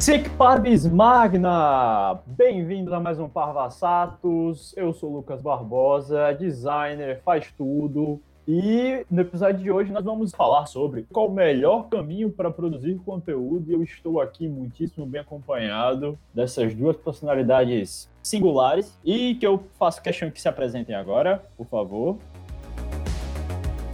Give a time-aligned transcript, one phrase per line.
[0.00, 2.20] Sic Parvis Magna!
[2.26, 4.74] Bem-vindo a mais um Parvassatos.
[4.74, 8.18] Eu sou Lucas Barbosa, designer, faz tudo.
[8.48, 12.98] E no episódio de hoje nós vamos falar sobre qual o melhor caminho para produzir
[13.04, 13.70] conteúdo.
[13.70, 18.98] E eu estou aqui muitíssimo bem acompanhado dessas duas personalidades singulares.
[19.04, 22.16] E que eu faço questão que se apresentem agora, por favor.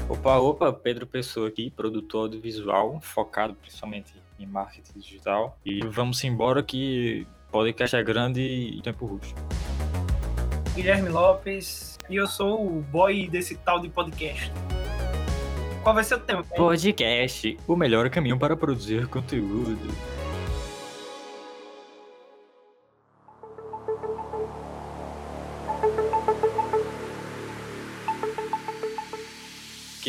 [0.08, 5.58] Opa, opa, Pedro Pessoa aqui, produtor audiovisual, focado principalmente em marketing digital.
[5.64, 9.40] E vamos embora que podcast é grande e tempo rústico.
[10.76, 14.52] Guilherme Lopes e eu sou o boy desse tal de podcast.
[15.82, 16.44] Qual vai ser o tema?
[16.44, 19.88] Podcast, o melhor caminho para produzir conteúdo.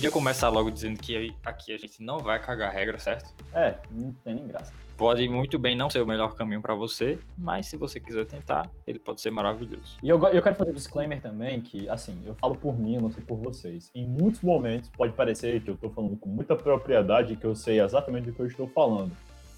[0.07, 3.29] Queria começar logo dizendo que aqui a gente não vai cagar regra, certo?
[3.53, 4.71] É, não tem nem graça.
[4.95, 8.69] Pode muito bem não ser o melhor caminho para você, mas se você quiser tentar,
[8.87, 9.97] ele pode ser maravilhoso.
[10.01, 13.01] E eu, eu quero fazer um disclaimer também que, assim, eu falo por mim, eu
[13.01, 13.91] não sei por vocês.
[13.93, 17.81] Em muitos momentos pode parecer que eu tô falando com muita propriedade que eu sei
[17.81, 19.11] exatamente do que eu estou falando.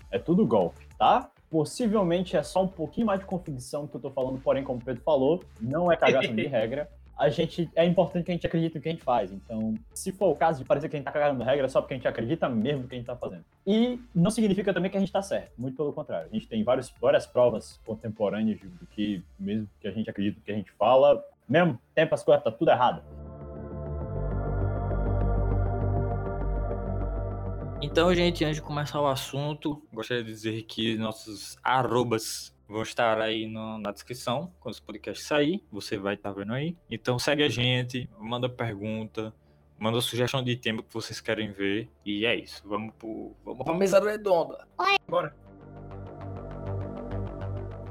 [0.10, 1.30] É tudo golpe, tá?
[1.52, 4.84] Possivelmente é só um pouquinho mais de configuração que eu tô falando, porém, como o
[4.84, 8.76] Pedro falou, não é cagação de regra a gente é importante que a gente acredite
[8.76, 9.30] no que a gente faz.
[9.30, 11.82] Então, se for o caso de parecer que a gente tá cagando regra, é só
[11.82, 13.44] porque a gente acredita mesmo no que a gente tá fazendo.
[13.68, 16.30] E não significa também que a gente tá certo, muito pelo contrário.
[16.32, 20.52] A gente tem várias provas contemporâneas do que, mesmo que a gente acredite no que
[20.52, 23.04] a gente fala, mesmo tempo as coisas tá tudo errado.
[27.82, 33.20] Então, gente, antes de começar o assunto, gostaria de dizer que nossos arrobas vão estar
[33.20, 35.64] aí no, na descrição quando esse podcast sair.
[35.72, 36.78] Você vai estar vendo aí.
[36.90, 39.34] Então segue a gente, manda pergunta,
[39.78, 41.90] manda sugestão de tema que vocês querem ver.
[42.06, 42.62] E é isso.
[42.68, 44.68] Vamos pro, vamos pra mesa redonda.
[45.08, 45.36] Bora.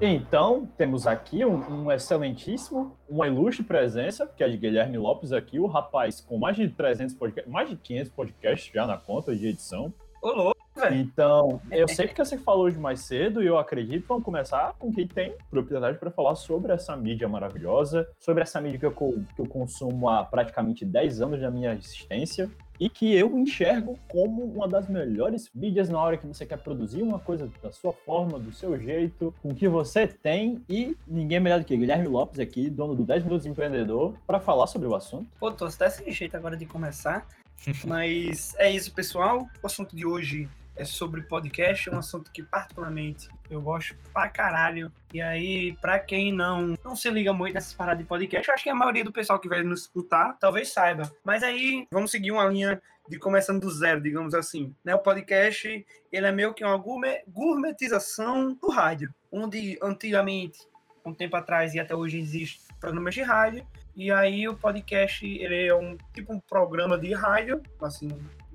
[0.00, 5.58] Então, temos aqui um, um, excelentíssimo, uma ilustre presença, que é de Guilherme Lopes aqui,
[5.58, 9.48] o rapaz com mais de 300 podcasts, mais de 500 podcasts já na conta de
[9.48, 9.92] edição.
[10.22, 10.67] Ô, louco!
[10.92, 14.92] Então, eu sei porque você falou de mais cedo e eu acredito, vamos começar com
[14.92, 19.40] quem tem propriedade para falar sobre essa mídia maravilhosa, sobre essa mídia que eu, que
[19.40, 22.50] eu consumo há praticamente 10 anos da minha existência
[22.80, 27.02] e que eu enxergo como uma das melhores mídias na hora que você quer produzir
[27.02, 31.40] uma coisa da sua forma, do seu jeito, com o que você tem e ninguém
[31.40, 34.94] melhor do que Guilherme Lopes aqui, dono do 10 Minutos Empreendedor, para falar sobre o
[34.94, 35.26] assunto.
[35.40, 37.26] Pô, tô até sem jeito agora de começar,
[37.84, 39.48] mas é isso, pessoal.
[39.62, 44.28] O assunto de hoje é sobre podcast, é um assunto que particularmente eu gosto pra
[44.28, 44.92] caralho.
[45.12, 48.62] E aí, pra quem não, não se liga muito nessas paradas de podcast, eu acho
[48.62, 51.10] que a maioria do pessoal que vai nos escutar talvez saiba.
[51.24, 54.72] Mas aí, vamos seguir uma linha de começando do zero, digamos assim.
[54.84, 54.94] Né?
[54.94, 56.80] O podcast, ele é meio que uma
[57.26, 60.60] gourmetização do rádio, onde antigamente,
[61.04, 65.66] um tempo atrás e até hoje existe programas de rádio, e aí o podcast, ele
[65.66, 68.08] é um tipo um programa de rádio, assim,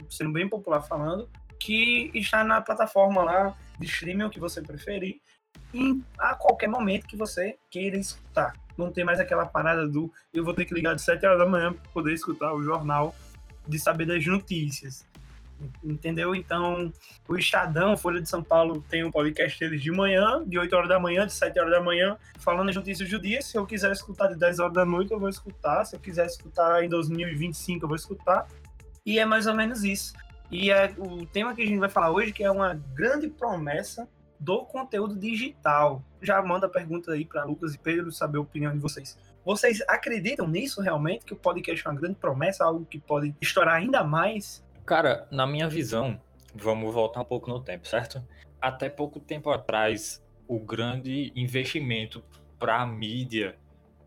[0.10, 1.30] sendo bem popular falando,
[1.64, 5.22] que está na plataforma lá de streaming, que você preferir,
[5.74, 8.54] e a qualquer momento que você queira escutar.
[8.78, 11.46] Não tem mais aquela parada do eu vou ter que ligar de 7 horas da
[11.46, 13.16] manhã para poder escutar o jornal
[13.66, 15.08] de saber das notícias.
[15.82, 16.36] Entendeu?
[16.36, 16.92] Então,
[17.30, 20.90] o Estadão, Folha de São Paulo, tem um podcast deles de manhã, de 8 horas
[20.90, 23.42] da manhã, de 7 horas da manhã, falando as notícias do dia.
[23.42, 25.86] Se eu quiser escutar de 10 horas da noite, eu vou escutar.
[25.86, 28.48] Se eu quiser escutar em 2025, eu vou escutar.
[29.06, 30.14] E é mais ou menos isso.
[30.54, 34.08] E é o tema que a gente vai falar hoje, que é uma grande promessa
[34.40, 36.04] do conteúdo digital.
[36.22, 39.18] Já manda pergunta aí para Lucas e Pedro saber a opinião de vocês.
[39.44, 41.26] Vocês acreditam nisso realmente?
[41.26, 44.64] Que o podcast é uma grande promessa, algo que pode estourar ainda mais?
[44.86, 46.22] Cara, na minha visão,
[46.54, 48.24] vamos voltar um pouco no tempo, certo?
[48.62, 52.24] Até pouco tempo atrás, o grande investimento
[52.60, 53.58] para a mídia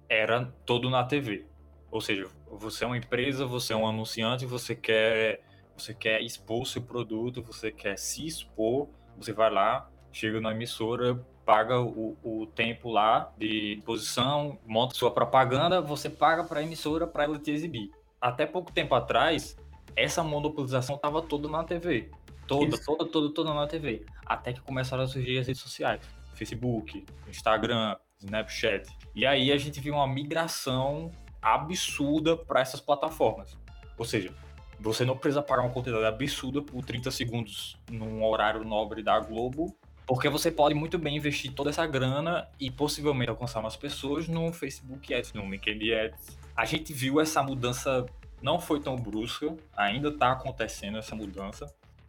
[0.09, 1.45] era todo na TV.
[1.91, 5.41] Ou seja, você é uma empresa, você é um anunciante, você quer
[5.77, 11.15] você quer expor seu produto, você quer se expor, você vai lá, chega na emissora,
[11.45, 17.07] paga o, o tempo lá de exposição, monta sua propaganda, você paga para a emissora
[17.07, 17.91] para ela te exibir.
[18.21, 19.57] Até pouco tempo atrás,
[19.95, 22.11] essa monopolização estava toda na TV.
[22.47, 22.85] Toda, Isso.
[22.85, 24.05] toda, toda, toda na TV.
[24.25, 26.01] Até que começaram a surgir as redes sociais.
[26.35, 28.89] Facebook, Instagram, Snapchat.
[29.15, 33.57] E aí a gente viu uma migração absurda para essas plataformas.
[33.97, 34.35] Ou seja,
[34.79, 39.77] você não precisa pagar uma quantidade absurda por 30 segundos num horário nobre da Globo,
[40.07, 44.53] porque você pode muito bem investir toda essa grana e possivelmente alcançar mais pessoas no
[44.53, 46.39] Facebook Ads, no LinkedIn Ads.
[46.55, 48.07] A gente viu essa mudança,
[48.41, 51.67] não foi tão brusca, ainda está acontecendo essa mudança,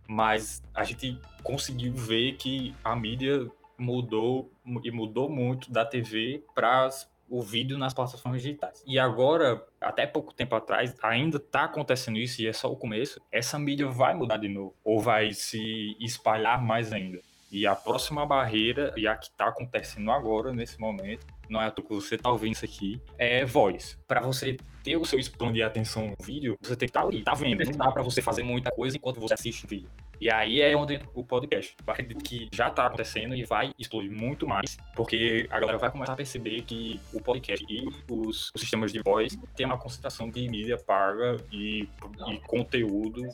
[0.07, 4.51] mas a gente conseguiu ver que a mídia mudou
[4.83, 6.89] e mudou muito da TV para
[7.29, 8.83] o vídeo nas plataformas digitais.
[8.85, 13.21] E agora, até pouco tempo atrás, ainda está acontecendo isso e é só o começo.
[13.31, 17.19] Essa mídia vai mudar de novo ou vai se espalhar mais ainda.
[17.49, 21.71] E a próxima barreira, e a que está acontecendo agora, nesse momento, não é à
[21.71, 23.97] que você está ouvindo isso aqui, é voz.
[24.05, 27.07] Para você ter o seu span de atenção no vídeo, você tem que estar tá
[27.07, 27.63] ali, tá vendo.
[27.63, 29.89] Não dá para você fazer muita coisa enquanto você assiste o vídeo.
[30.19, 31.75] E aí é onde o podcast.
[31.85, 36.13] Acredito que já está acontecendo e vai explodir muito mais, porque a galera vai começar
[36.13, 40.47] a perceber que o podcast e os, os sistemas de voz têm uma concentração de
[40.49, 41.87] mídia paga e,
[42.27, 43.27] e conteúdo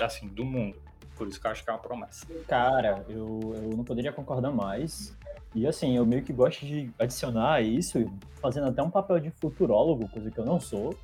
[0.00, 0.76] assim, do mundo.
[1.16, 2.26] Por isso que eu acho que é uma promessa.
[2.46, 5.16] Cara, eu, eu não poderia concordar mais.
[5.54, 10.08] E assim, eu meio que gosto de adicionar isso, fazendo até um papel de futurólogo,
[10.08, 10.96] coisa que eu não sou.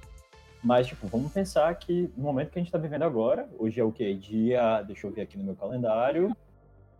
[0.67, 3.85] Mas, tipo, vamos pensar que no momento que a gente tá vivendo agora, hoje é
[3.85, 4.13] o quê?
[4.15, 4.83] Dia.
[4.83, 6.37] Deixa eu ver aqui no meu calendário.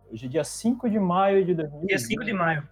[0.09, 1.89] Hoje é dia 5 de maio de 2020.
[1.89, 2.65] Dia 5 de maio.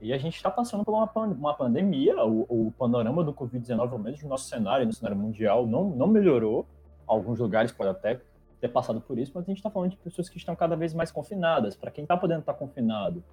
[0.00, 3.98] E a gente está passando por uma, uma pandemia, o, o panorama do Covid-19, ao
[3.98, 6.64] menos no nosso cenário, no cenário mundial, não, não melhorou.
[7.04, 8.20] Alguns lugares podem até
[8.60, 10.94] ter passado por isso, mas a gente está falando de pessoas que estão cada vez
[10.94, 11.74] mais confinadas.
[11.74, 13.24] Para quem está podendo estar tá confinado,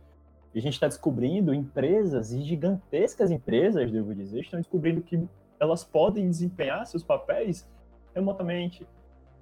[0.55, 5.23] e a gente está descobrindo empresas, e gigantescas empresas, devo dizer, estão descobrindo que
[5.59, 7.67] elas podem desempenhar seus papéis
[8.13, 8.87] remotamente.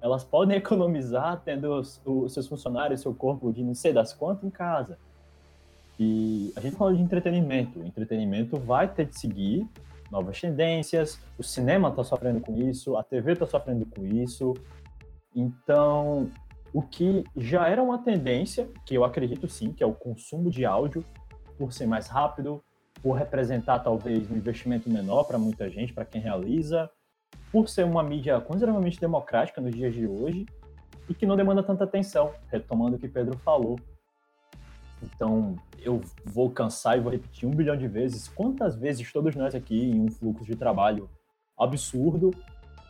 [0.00, 4.44] Elas podem economizar tendo os, os seus funcionários, seu corpo de não sei das quantas
[4.44, 4.98] em casa.
[5.98, 7.78] E a gente fala de entretenimento.
[7.78, 9.68] O entretenimento vai ter de seguir
[10.10, 14.54] novas tendências, o cinema está sofrendo com isso, a TV está sofrendo com isso,
[15.34, 16.30] então,
[16.72, 20.64] o que já era uma tendência, que eu acredito sim, que é o consumo de
[20.64, 21.04] áudio,
[21.58, 22.62] por ser mais rápido,
[23.04, 26.90] por representar talvez um investimento menor para muita gente, para quem realiza,
[27.52, 30.46] por ser uma mídia consideravelmente democrática nos dias de hoje
[31.06, 33.78] e que não demanda tanta atenção, retomando o que Pedro falou.
[35.02, 39.54] Então, eu vou cansar e vou repetir um bilhão de vezes quantas vezes todos nós
[39.54, 41.10] aqui, em um fluxo de trabalho
[41.58, 42.30] absurdo,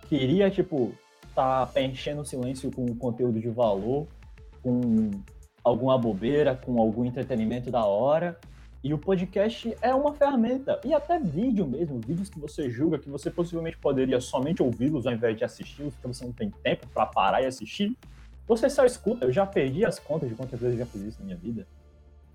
[0.09, 0.93] queria, tipo,
[1.35, 4.07] tá preenchendo o silêncio com conteúdo de valor,
[4.63, 5.11] com
[5.65, 8.39] alguma bobeira, com algum entretenimento da hora.
[8.85, 13.09] E o podcast é uma ferramenta, e até vídeo mesmo, vídeos que você julga que
[13.09, 17.07] você possivelmente poderia somente ouvi-los ao invés de assisti-los, porque você não tem tempo para
[17.07, 17.97] parar e assistir.
[18.47, 21.19] Você só escuta, eu já perdi as contas de quantas vezes eu já fiz isso
[21.21, 21.67] na minha vida.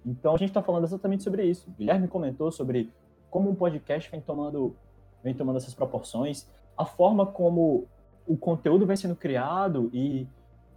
[0.03, 1.69] Então a gente está falando exatamente sobre isso.
[1.69, 2.89] O Guilherme comentou sobre
[3.29, 4.75] como um podcast vem tomando,
[5.23, 7.87] vem tomando essas proporções, a forma como
[8.25, 10.27] o conteúdo vem sendo criado e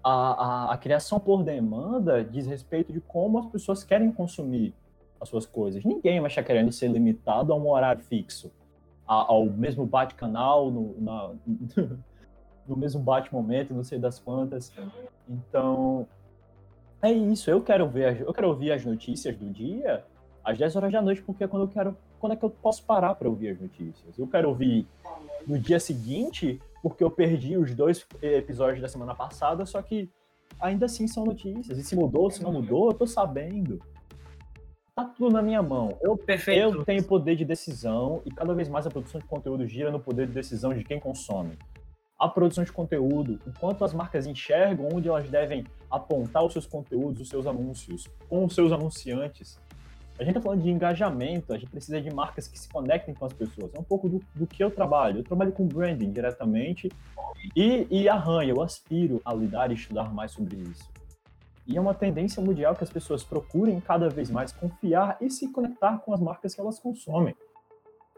[0.04, 4.74] a, a, a, criação por demanda diz respeito de como as pessoas querem consumir
[5.22, 5.84] as suas coisas.
[5.84, 8.50] Ninguém vai estar querendo ser limitado a um horário fixo,
[9.06, 10.96] a, ao mesmo bate-canal, no,
[12.66, 14.72] no mesmo bate-momento, não sei das quantas.
[15.28, 16.06] Então,
[17.00, 17.48] é isso.
[17.48, 20.04] Eu quero ver, eu quero ouvir as notícias do dia
[20.44, 22.84] às 10 horas da noite, porque é quando eu quero, quando é que eu posso
[22.84, 24.18] parar para ouvir as notícias.
[24.18, 24.86] Eu quero ouvir
[25.46, 30.10] no dia seguinte porque eu perdi os dois episódios da semana passada, só que
[30.60, 31.78] ainda assim são notícias.
[31.78, 33.80] E se mudou, se não mudou, eu tô sabendo.
[34.94, 35.96] Tá tudo na minha mão.
[36.02, 36.60] Eu, Perfeito.
[36.60, 39.98] eu tenho poder de decisão e cada vez mais a produção de conteúdo gira no
[39.98, 41.58] poder de decisão de quem consome.
[42.18, 47.22] A produção de conteúdo, enquanto as marcas enxergam onde elas devem apontar os seus conteúdos,
[47.22, 49.58] os seus anúncios, com os seus anunciantes,
[50.18, 53.24] a gente está falando de engajamento, a gente precisa de marcas que se conectem com
[53.24, 53.74] as pessoas.
[53.74, 55.20] É um pouco do, do que eu trabalho.
[55.20, 56.90] Eu trabalho com branding diretamente
[57.56, 60.88] e, e arranho, eu aspiro a lidar e estudar mais sobre isso.
[61.66, 65.50] E é uma tendência mundial que as pessoas procurem cada vez mais confiar e se
[65.52, 67.36] conectar com as marcas que elas consomem.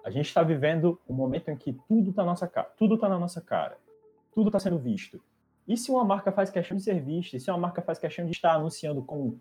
[0.05, 3.19] A gente está vivendo um momento em que tudo está nossa cara, tudo está na
[3.19, 3.77] nossa cara,
[4.35, 5.21] tudo está sendo visto.
[5.67, 8.25] E se uma marca faz questão de ser vista, e se uma marca faz questão
[8.25, 9.39] de estar anunciando com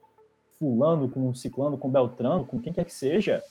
[0.57, 3.43] fulano, com ciclano, com beltrano, com quem quer que seja,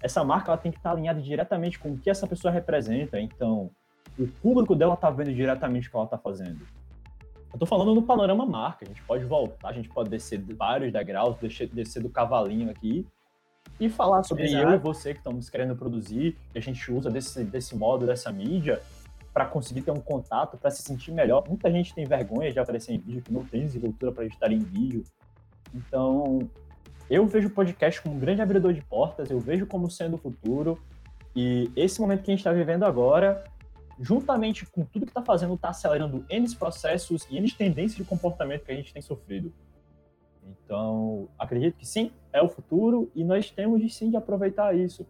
[0.00, 3.20] essa marca ela tem que estar alinhada diretamente com o que essa pessoa representa.
[3.20, 3.70] Então,
[4.18, 6.66] o público dela está vendo diretamente o que ela está fazendo.
[7.56, 10.92] Eu estou falando no panorama marca, a gente pode voltar, a gente pode descer vários
[10.92, 13.06] degraus, descer, descer do cavalinho aqui
[13.80, 14.68] e falar sobre Exato.
[14.68, 18.30] eu e você que estamos querendo produzir, que a gente usa desse, desse modo, dessa
[18.30, 18.82] mídia,
[19.32, 21.44] para conseguir ter um contato, para se sentir melhor.
[21.48, 24.58] Muita gente tem vergonha de aparecer em vídeo, que não tem desenvoltura para estar em
[24.58, 25.02] vídeo.
[25.74, 26.40] Então,
[27.08, 30.18] eu vejo o podcast como um grande abridor de portas, eu vejo como sendo o
[30.18, 30.78] futuro.
[31.34, 33.44] E esse momento que a gente está vivendo agora,
[34.00, 38.64] juntamente com tudo que está fazendo, está acelerando N processos e N tendências de comportamento
[38.64, 39.52] que a gente tem sofrido.
[40.64, 45.06] Então, acredito que sim, é o futuro e nós temos sim de aproveitar isso.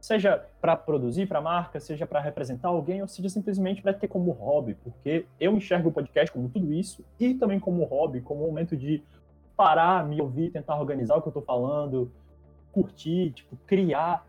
[0.00, 4.08] Seja para produzir para a marca, seja para representar alguém, ou seja simplesmente para ter
[4.08, 8.44] como hobby, porque eu enxergo o podcast como tudo isso e também como hobby, como
[8.44, 9.02] um momento de
[9.56, 12.12] parar, me ouvir, tentar organizar o que eu estou falando,
[12.72, 14.26] curtir, tipo, criar.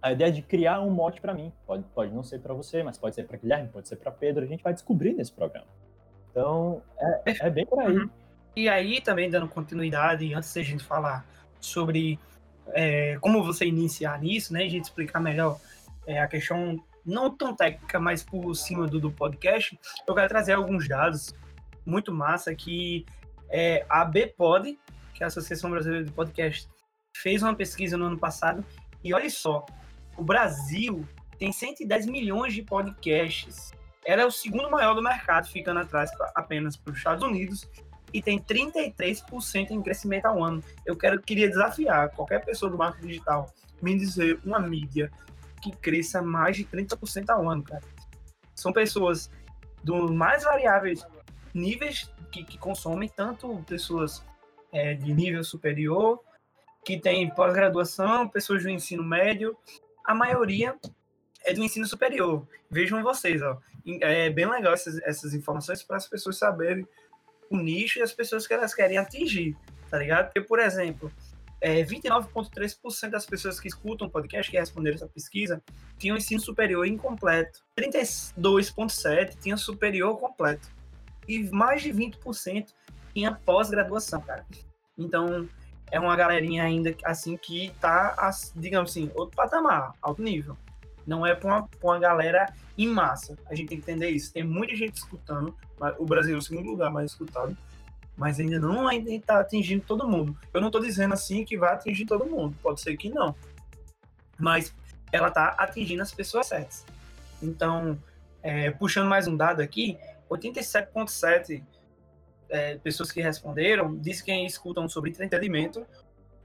[0.00, 1.52] A ideia de criar um mote para mim.
[1.66, 4.44] Pode, pode não ser para você, mas pode ser para Guilherme, pode ser para Pedro.
[4.44, 5.66] A gente vai descobrir nesse programa.
[6.30, 7.96] Então, é, é bem por aí.
[7.96, 8.10] Uhum.
[8.54, 11.26] E aí, também dando continuidade, antes de a gente falar
[11.60, 12.18] sobre
[12.68, 14.64] é, como você iniciar nisso, né?
[14.64, 15.58] A gente explicar melhor
[16.06, 20.52] é, a questão não tão técnica, mas por cima do, do podcast, eu quero trazer
[20.52, 21.34] alguns dados
[21.84, 23.06] muito massa que
[23.48, 24.78] é, a BPod,
[25.14, 26.68] que é a Associação Brasileira de Podcast,
[27.16, 28.64] fez uma pesquisa no ano passado
[29.02, 29.64] e olha só,
[30.18, 31.06] o Brasil
[31.38, 33.72] tem 110 milhões de podcasts.
[34.04, 37.68] Ela é o segundo maior do mercado, ficando atrás apenas para os Estados Unidos
[38.12, 40.62] e tem 33% em crescimento ao ano.
[40.84, 45.10] Eu quero, queria desafiar qualquer pessoa do marketing digital me dizer uma mídia
[45.62, 47.82] que cresça mais de 30% ao ano, cara.
[48.54, 49.30] São pessoas
[49.84, 51.06] dos mais variáveis
[51.54, 54.24] níveis que, que consomem, tanto pessoas
[54.72, 56.20] é, de nível superior,
[56.84, 59.56] que têm pós-graduação, pessoas do ensino médio,
[60.08, 60.74] a maioria
[61.44, 62.48] é do ensino superior.
[62.70, 63.58] Vejam vocês, ó.
[64.00, 66.88] É bem legal essas, essas informações para as pessoas saberem
[67.50, 69.54] o nicho e as pessoas que elas querem atingir,
[69.90, 70.26] tá ligado?
[70.26, 71.12] Porque, por exemplo,
[71.60, 75.62] é, 29,3% das pessoas que escutam podcast, que responderam essa pesquisa,
[75.98, 77.60] tinham ensino superior incompleto.
[77.78, 80.70] 32,7% tinham superior completo.
[81.26, 82.68] E mais de 20%
[83.12, 84.46] tinha pós-graduação, cara.
[84.96, 85.46] Então,
[85.90, 90.56] é uma galerinha ainda, assim, que tá, digamos assim, outro patamar, alto nível.
[91.06, 93.36] Não é para uma, uma galera em massa.
[93.50, 94.32] A gente tem que entender isso.
[94.32, 95.54] Tem muita gente escutando.
[95.98, 97.56] O Brasil é o segundo lugar mais escutado.
[98.16, 100.36] Mas ainda não ainda está atingindo todo mundo.
[100.52, 102.54] Eu não estou dizendo assim que vai atingir todo mundo.
[102.62, 103.34] Pode ser que não.
[104.38, 104.74] Mas
[105.10, 106.84] ela está atingindo as pessoas certas.
[107.42, 107.98] Então,
[108.42, 109.96] é, puxando mais um dado aqui,
[110.28, 111.62] 87,7%
[112.48, 115.86] é, pessoas que responderam dizem que escutam sobre entretenimento.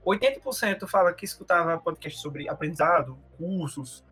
[0.05, 4.03] 80% fala que escutava podcast sobre aprendizado, cursos,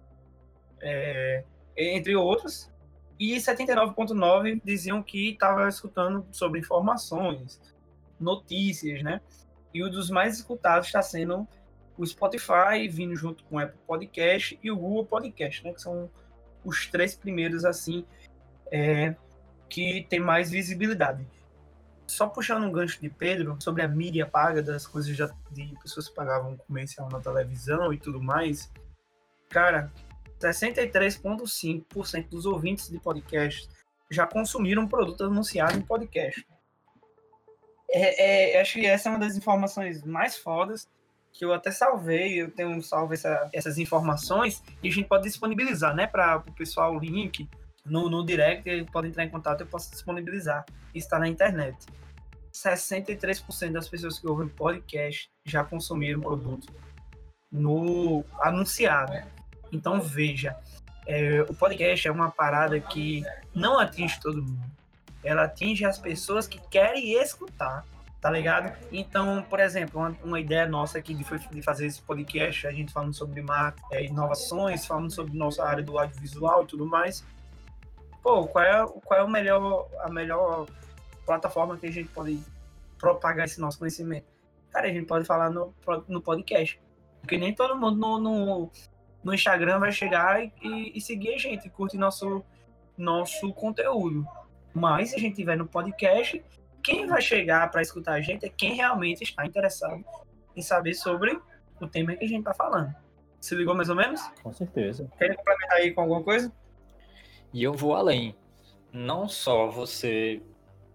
[0.82, 1.44] é,
[1.76, 2.72] entre outros.
[3.20, 7.62] E 79,9% diziam que estava escutando sobre informações,
[8.20, 9.22] notícias, né?
[9.74, 11.48] E um dos mais escutados está sendo
[11.98, 15.74] o Spotify, vindo junto com o Apple Podcast e o Google Podcast, né?
[15.74, 16.10] Que são
[16.64, 18.06] os três primeiros, assim,
[18.72, 19.16] é,
[19.70, 21.28] que tem mais visibilidade.
[22.12, 26.10] Só puxando um gancho de Pedro sobre a mídia paga, das coisas de, de pessoas
[26.10, 28.70] que pagavam comercial na televisão e tudo mais.
[29.50, 29.90] Cara,
[30.40, 33.70] 63,5% dos ouvintes de podcast
[34.10, 36.46] já consumiram um produto anunciado em podcast.
[37.90, 40.90] É, é, acho que essa é uma das informações mais fodas
[41.32, 45.96] que eu até salvei, eu tenho salvo essa, essas informações e a gente pode disponibilizar,
[45.96, 47.50] né, para o pessoal o link
[47.92, 50.66] no, no direct, ele pode entrar em contato, eu posso disponibilizar.
[50.96, 51.78] Está na internet.
[52.54, 56.72] 63% das pessoas que ouvem podcast já consumiram produto
[57.52, 59.14] no anunciado.
[59.74, 60.56] Então veja,
[61.06, 64.72] é, o podcast é uma parada que não atinge todo mundo.
[65.22, 67.86] Ela atinge as pessoas que querem escutar,
[68.22, 68.74] tá ligado?
[68.90, 72.94] Então, por exemplo, uma, uma ideia nossa aqui de, de, fazer esse podcast, a gente
[72.94, 77.22] falando sobre marketing, é, inovações, falando sobre nossa área do audiovisual e tudo mais.
[78.22, 80.68] Pô, qual é, qual é o melhor, a melhor
[81.26, 82.40] plataforma que a gente pode
[82.98, 84.28] propagar esse nosso conhecimento?
[84.72, 85.74] Cara, a gente pode falar no,
[86.08, 86.80] no podcast.
[87.20, 88.72] Porque nem todo mundo no, no,
[89.24, 92.44] no Instagram vai chegar e, e, e seguir a gente, curte nosso,
[92.98, 94.26] nosso conteúdo.
[94.74, 96.44] Mas se a gente tiver no podcast,
[96.84, 100.04] quem vai chegar para escutar a gente é quem realmente está interessado
[100.56, 101.40] em saber sobre
[101.80, 102.94] o tema que a gente está falando.
[103.40, 104.22] Se ligou mais ou menos?
[104.44, 105.10] Com certeza.
[105.18, 106.52] Quer complementar aí com alguma coisa?
[107.54, 108.36] E eu vou além.
[108.92, 110.42] Não só você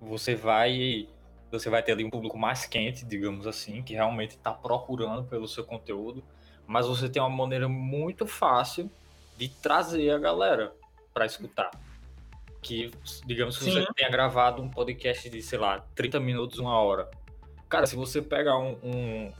[0.00, 1.08] você vai
[1.50, 5.46] você vai ter ali um público mais quente, digamos assim, que realmente está procurando pelo
[5.46, 6.22] seu conteúdo,
[6.66, 8.90] mas você tem uma maneira muito fácil
[9.36, 10.74] de trazer a galera
[11.14, 11.70] para escutar.
[12.60, 12.90] Que,
[13.24, 17.08] digamos, se você tenha gravado um podcast de, sei lá, 30 minutos, uma hora.
[17.68, 19.32] Cara, se você pegar um, um,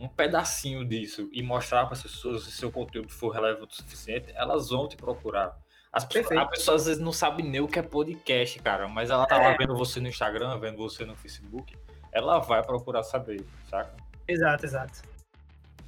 [0.00, 4.32] um pedacinho disso e mostrar para as pessoas se seu conteúdo for relevante o suficiente,
[4.34, 5.61] elas vão te procurar.
[5.92, 9.10] As pessoas, a pessoa às vezes não sabe nem o que é podcast, cara, mas
[9.10, 9.48] ela tá é.
[9.48, 11.76] lá vendo você no Instagram, vendo você no Facebook,
[12.10, 13.94] ela vai procurar saber, saca?
[14.26, 15.02] Exato, exato.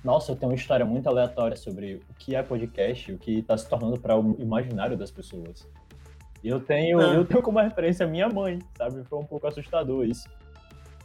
[0.04, 3.56] Nossa, eu tenho uma história muito aleatória sobre o que é podcast, o que está
[3.56, 5.66] se tornando para o imaginário das pessoas.
[6.42, 7.14] E eu tenho, ah.
[7.14, 9.02] eu tenho como referência minha mãe, sabe?
[9.04, 10.28] Foi um pouco assustador isso.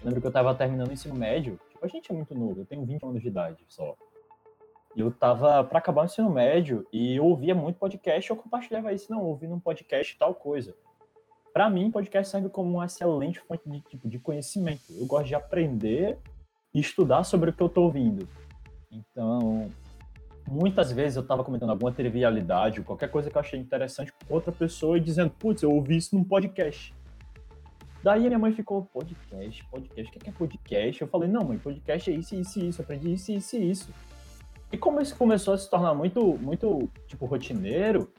[0.03, 2.65] lembro que eu estava terminando o ensino médio, tipo, a gente é muito novo, eu
[2.65, 3.96] tenho 20 anos de idade só.
[5.00, 9.10] Eu tava para acabar o ensino médio e eu ouvia muito podcast, eu compartilhava isso,
[9.10, 10.75] não, ouvindo um podcast tal coisa.
[11.53, 14.84] Para mim, podcast serve como uma excelente fonte de tipo de conhecimento.
[14.89, 16.18] Eu gosto de aprender
[16.74, 18.27] e estudar sobre o que eu tô ouvindo.
[18.91, 19.72] Então,
[20.46, 24.51] muitas vezes eu tava comentando alguma trivialidade, qualquer coisa que eu achei interessante com outra
[24.51, 26.94] pessoa e dizendo, putz, eu ouvi isso num podcast.
[28.03, 31.01] Daí minha mãe ficou, podcast, podcast, o que é podcast?
[31.01, 33.94] Eu falei, não, mãe, podcast é isso, isso isso, aprendi isso, isso isso.
[34.72, 38.12] E como isso começou a se tornar muito, muito, tipo, rotineiro,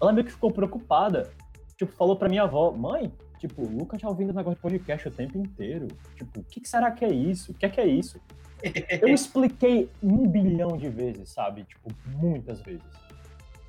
[0.00, 1.30] ela meio que ficou preocupada.
[1.76, 5.10] Tipo, falou pra minha avó, mãe, tipo, o Lucas já ouvindo negócio de podcast o
[5.10, 5.88] tempo inteiro.
[6.16, 7.52] Tipo, o que, que será que é isso?
[7.52, 8.20] O que é que é isso?
[9.00, 11.64] Eu expliquei um bilhão de vezes, sabe?
[11.64, 12.82] Tipo, muitas vezes.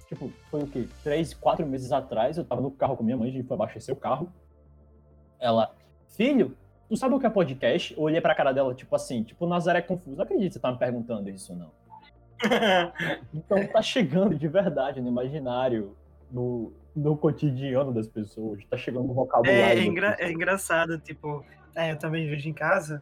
[0.07, 0.88] Tipo, foi o quê?
[1.03, 3.93] Três, quatro meses atrás, eu tava no carro com minha mãe, a gente foi abastecer
[3.93, 4.27] o carro.
[5.39, 5.75] Ela,
[6.07, 6.57] filho,
[6.89, 7.93] tu sabe o que é podcast?
[7.93, 10.17] Eu olhei pra cara dela, tipo assim, tipo, Nazaré confuso.
[10.17, 11.69] Não acredito que você tá me perguntando isso, não.
[13.34, 15.96] então tá chegando de verdade no imaginário,
[16.31, 18.63] no, no cotidiano das pessoas.
[18.65, 19.79] Tá chegando no vocabulário.
[19.79, 23.01] É, é, engra é engraçado, tipo, é, eu também vejo em casa,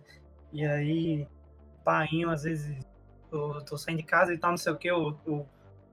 [0.51, 1.27] e aí,
[1.83, 2.77] painho, às vezes,
[3.31, 5.45] eu tô saindo de casa e tal, não sei o que, o, o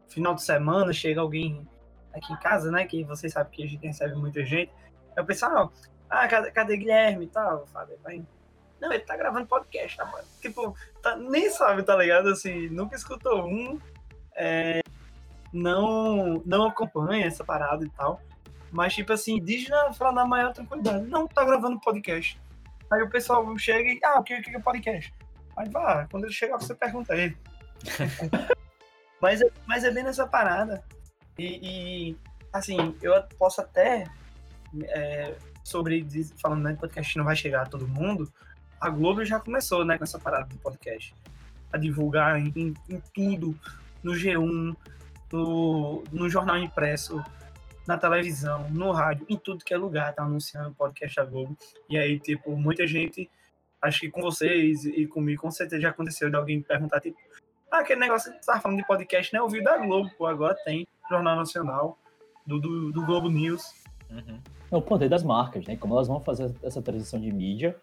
[0.08, 1.66] final de semana chega alguém
[2.12, 2.86] aqui em casa, né?
[2.86, 4.70] Que vocês sabem que a gente recebe muita gente.
[5.16, 5.70] Eu penso, ah,
[6.08, 7.66] ah cadê, cadê Guilherme e tal?
[7.66, 8.24] Fábio, vai.
[8.80, 10.24] Não, ele tá gravando podcast, tá, mano?
[10.40, 12.28] Tipo, tá, nem sabe, tá ligado?
[12.28, 13.80] Assim, nunca escutou um.
[14.36, 14.80] É,
[15.52, 18.20] não, não acompanha essa parada e tal.
[18.70, 21.06] Mas, tipo assim, diz na, fala na maior tranquilidade.
[21.06, 22.40] Não, tá gravando podcast.
[22.90, 25.14] Aí o pessoal chega e, ah, o que, o que é podcast?
[25.56, 27.36] Aí vá, quando ele chegar, você pergunta a ele.
[29.20, 30.84] mas, é, mas é bem nessa parada.
[31.38, 32.16] E, e
[32.52, 34.06] assim, eu posso até,
[34.82, 36.06] é, sobre,
[36.40, 38.32] falando né, podcast não vai chegar a todo mundo,
[38.84, 41.14] a Globo já começou, né, com essa parada do podcast.
[41.72, 43.58] A divulgar em, em, em tudo,
[44.02, 44.76] no G1,
[45.32, 47.24] no, no jornal impresso,
[47.86, 51.56] na televisão, no rádio, em tudo que é lugar, tá anunciando o podcast da Globo.
[51.88, 53.30] E aí, tipo, muita gente,
[53.80, 57.16] acho que com vocês e comigo, com certeza já aconteceu de alguém perguntar, tipo,
[57.70, 59.40] ah, aquele negócio que você falando de podcast, né?
[59.40, 61.98] Eu vi da Globo, pô, agora tem Jornal Nacional,
[62.46, 63.62] do, do, do Globo News.
[64.10, 64.38] Uhum.
[64.70, 65.74] É o poder das marcas, né?
[65.74, 67.74] Como elas vão fazer essa transição de mídia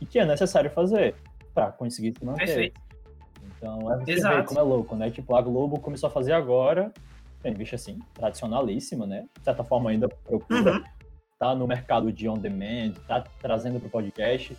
[0.00, 1.14] e que é necessário fazer
[1.54, 2.46] para conseguir se manter.
[2.46, 2.80] Perfeito.
[3.56, 4.36] Então, é você Exato.
[4.36, 5.10] ver como é louco, né?
[5.10, 6.92] Tipo, a Globo começou a fazer agora,
[7.42, 9.26] bem, bicho assim, tradicionalíssima, né?
[9.38, 10.84] De certa forma ainda procura uhum.
[11.38, 14.56] tá no mercado de on demand, tá trazendo pro podcast.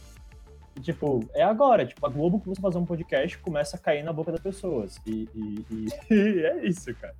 [0.75, 4.03] E, tipo, é agora, tipo, a Globo começa a fazer um podcast começa a cair
[4.03, 4.99] na boca das pessoas.
[5.05, 7.15] E, e, e, e é isso, cara.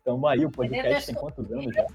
[0.00, 1.86] Então aí, o podcast tem quantos anos já?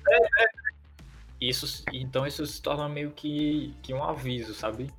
[1.40, 4.92] Isso, então isso se torna meio que, que um aviso, sabe?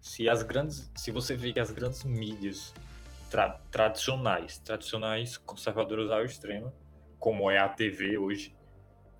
[0.00, 2.74] Se as grandes, se você vê que as grandes mídias
[3.30, 6.72] tra tradicionais, tradicionais conservadoras ao extremo,
[7.18, 8.54] como é a TV hoje,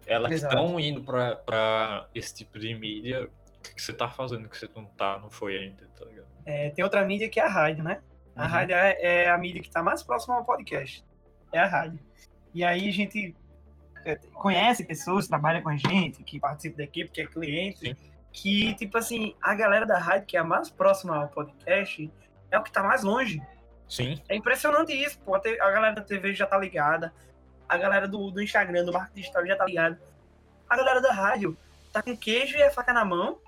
[0.06, 3.24] elas estão indo para esse tipo de mídia.
[3.24, 6.26] O que, você tá fazendo que você não tá, não foi ainda, tá ligado?
[6.44, 8.02] É, tem outra mídia que é a rádio, né?
[8.36, 8.48] A uhum.
[8.48, 11.04] rádio é, é, a mídia que está mais próxima ao podcast.
[11.52, 11.98] É a rádio.
[12.52, 13.34] E aí a gente
[14.32, 17.96] conhece pessoas, trabalha com a gente, que participa da equipe, que é cliente,
[18.32, 22.10] que, tipo assim, a galera da rádio, que é a mais próxima ao podcast,
[22.50, 23.40] é o que está mais longe.
[23.88, 24.20] Sim.
[24.28, 25.34] É impressionante isso, pô.
[25.34, 27.14] A galera da TV já tá ligada.
[27.68, 30.00] A galera do, do Instagram, do marketing digital já tá ligada.
[30.68, 31.56] A galera da rádio
[31.92, 33.38] tá com queijo e a faca na mão.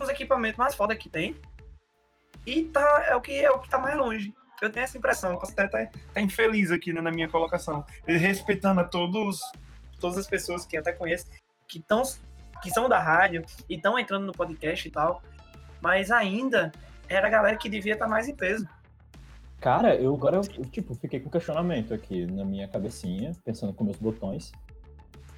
[0.00, 1.36] Os equipamentos mais foda que tem.
[2.46, 4.34] E tá, é o que é o que tá mais longe.
[4.62, 5.32] Eu tenho essa impressão.
[5.32, 7.84] Até estar tá, tá infeliz aqui né, na minha colocação.
[8.06, 9.40] Respeitando a todos,
[9.98, 11.26] todas as pessoas que até conheço,
[11.66, 12.02] que, tão,
[12.62, 15.20] que são da rádio e estão entrando no podcast e tal.
[15.80, 16.70] Mas ainda
[17.08, 18.68] era a galera que devia estar tá mais em peso.
[19.60, 23.98] Cara, eu agora, eu, tipo, fiquei com questionamento aqui na minha cabecinha, pensando com meus
[23.98, 24.52] botões.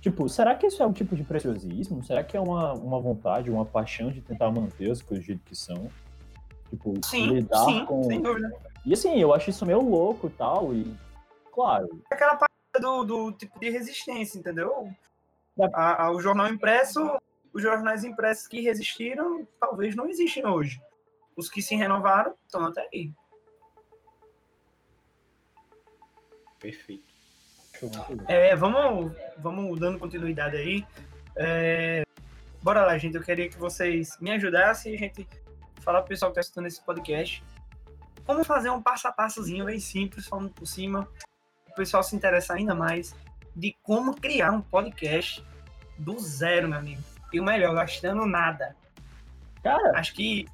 [0.02, 2.04] Tipo, será que isso é um tipo de preciosismo?
[2.04, 5.42] Será que é uma, uma vontade, uma paixão de tentar manter as coisas do jeito
[5.44, 5.88] que são?
[6.68, 8.04] Tipo, sim, lidar sim, com.
[8.04, 8.73] Sem dúvida.
[8.84, 10.94] E assim, eu acho isso meio louco e tal, e.
[11.52, 12.02] Claro.
[12.10, 14.92] Aquela parte do, do tipo de resistência, entendeu?
[15.72, 17.18] A, a, o jornal impresso,
[17.52, 20.80] os jornais impressos que resistiram, talvez não existem hoje.
[21.36, 23.12] Os que se renovaram estão até aí.
[26.58, 27.14] Perfeito.
[28.28, 30.86] É, vamos, vamos dando continuidade aí.
[31.36, 32.04] É,
[32.62, 33.16] bora lá, gente.
[33.16, 35.28] Eu queria que vocês me ajudassem e a gente
[35.80, 37.42] falar pro pessoal que tá assistindo esse podcast.
[38.26, 41.08] Como fazer um passo a passozinho bem simples, falando por cima,
[41.70, 43.14] o pessoal se interessar ainda mais
[43.54, 45.44] de como criar um podcast
[45.98, 47.02] do zero, meu amigo.
[47.32, 48.74] E o melhor, gastando nada.
[49.62, 50.46] Cara, acho que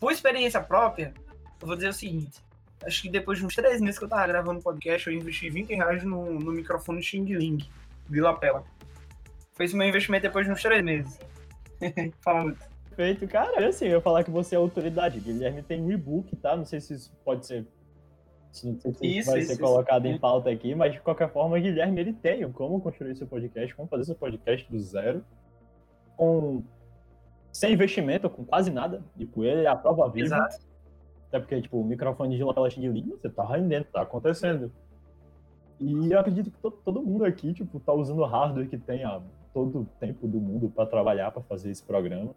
[0.00, 1.12] por experiência própria,
[1.60, 2.40] eu vou dizer o seguinte:
[2.84, 5.74] acho que depois de uns três meses que eu tava gravando podcast, eu investi 20
[5.74, 7.68] reais no, no microfone Xing Ling,
[8.08, 8.64] de lapela.
[9.52, 11.18] Foi esse meu investimento depois de uns três meses.
[12.22, 12.77] Fala muito.
[12.98, 13.62] Perfeito, cara.
[13.62, 15.20] É assim, eu ia falar que você é autoridade.
[15.20, 16.56] Guilherme tem um e-book, tá?
[16.56, 17.64] Não sei se isso pode ser
[18.64, 21.32] Não sei se isso, vai isso, ser isso, colocado em pauta aqui, mas de qualquer
[21.32, 25.24] forma, Guilherme ele tem como construir seu podcast, como fazer seu podcast do zero,
[26.16, 26.64] com
[27.52, 29.00] sem investimento, com quase nada.
[29.16, 30.34] Tipo, ele é a prova viva.
[30.34, 30.66] Exato.
[31.28, 34.72] Até porque, tipo, o microfone de local de linha, você tá rendendo, tá acontecendo.
[35.78, 39.04] E eu acredito que todo, todo mundo aqui, tipo, tá usando o hardware que tem
[39.04, 39.22] há
[39.54, 42.34] todo o tempo do mundo para trabalhar, para fazer esse programa.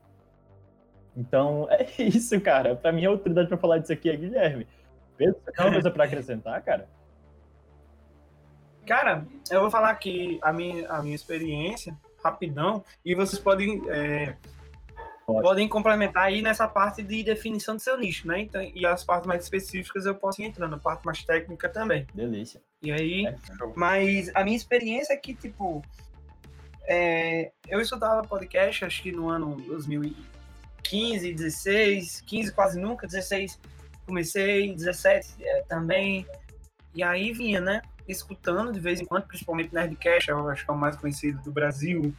[1.15, 2.76] Então, é isso, cara.
[2.76, 4.67] Para mim, a autoridade para falar disso aqui é Guilherme.
[5.17, 6.88] Pedro, você tem uma coisa para acrescentar, cara?
[8.86, 14.36] Cara, eu vou falar aqui a minha, a minha experiência, rapidão, e vocês podem, é,
[15.26, 18.41] podem complementar aí nessa parte de definição do seu nicho, né?
[18.41, 22.08] Então, e as partes mais específicas eu posso ir entrando, a parte mais técnica também.
[22.13, 22.62] Delícia.
[22.82, 23.36] E aí, é,
[23.76, 25.84] mas a minha experiência é que, tipo,
[26.86, 29.58] é, eu estudava podcast, acho que no ano
[30.82, 33.60] 2015, 16, 15 quase nunca, 16
[34.06, 36.26] comecei, 17 é, também.
[36.94, 37.82] E aí vinha, né?
[38.08, 41.52] Escutando de vez em quando, principalmente Nerdcast, eu acho que é o mais conhecido do
[41.52, 42.13] Brasil.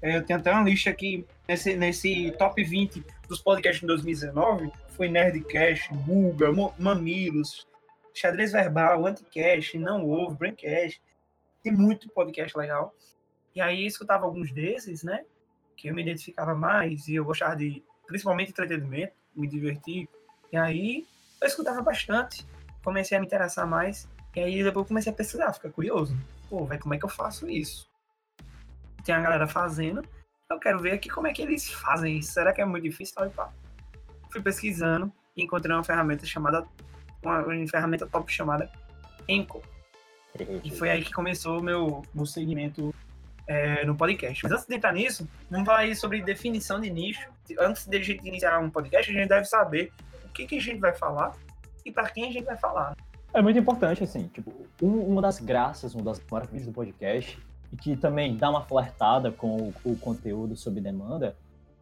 [0.00, 4.70] É, eu tenho até uma lista aqui, nesse, nesse top 20 dos podcasts de 2019,
[4.90, 7.66] foi Nerdcast, Buga, Mamilos,
[8.14, 11.02] Xadrez Verbal, Anticast, Não Houve, Braincast.
[11.62, 12.94] Tem muito podcast legal.
[13.54, 15.24] E aí escutava alguns desses, né?
[15.76, 20.08] Que eu me identificava mais e eu gostava de, principalmente entretenimento, me divertir.
[20.52, 21.06] E aí
[21.40, 22.46] eu escutava bastante,
[22.82, 24.08] comecei a me interessar mais.
[24.34, 26.16] E aí depois eu comecei a pesquisar, ficar curioso.
[26.48, 27.88] Pô, velho, como é que eu faço isso?
[29.04, 30.02] Tem a galera fazendo,
[30.50, 32.32] eu quero ver aqui como é que eles fazem isso.
[32.32, 33.14] Será que é muito difícil?
[33.14, 33.52] Tal e pá.
[34.30, 36.66] Fui pesquisando e encontrei uma ferramenta chamada,
[37.22, 38.70] uma, uma ferramenta top chamada
[39.28, 39.62] Enco.
[40.62, 42.94] E foi aí que começou o meu, meu segmento
[43.46, 44.42] é, no podcast.
[44.42, 47.28] Mas antes de entrar nisso, vamos falar aí sobre definição de nicho.
[47.58, 49.92] Antes de a gente iniciar um podcast, a gente deve saber
[50.24, 51.32] o que, que a gente vai falar
[51.84, 52.96] e para quem a gente vai falar.
[53.32, 57.38] É muito importante, assim, tipo, uma das graças, uma das maravilhas do podcast,
[57.72, 61.36] e que também dá uma flertada com o, o conteúdo sob demanda,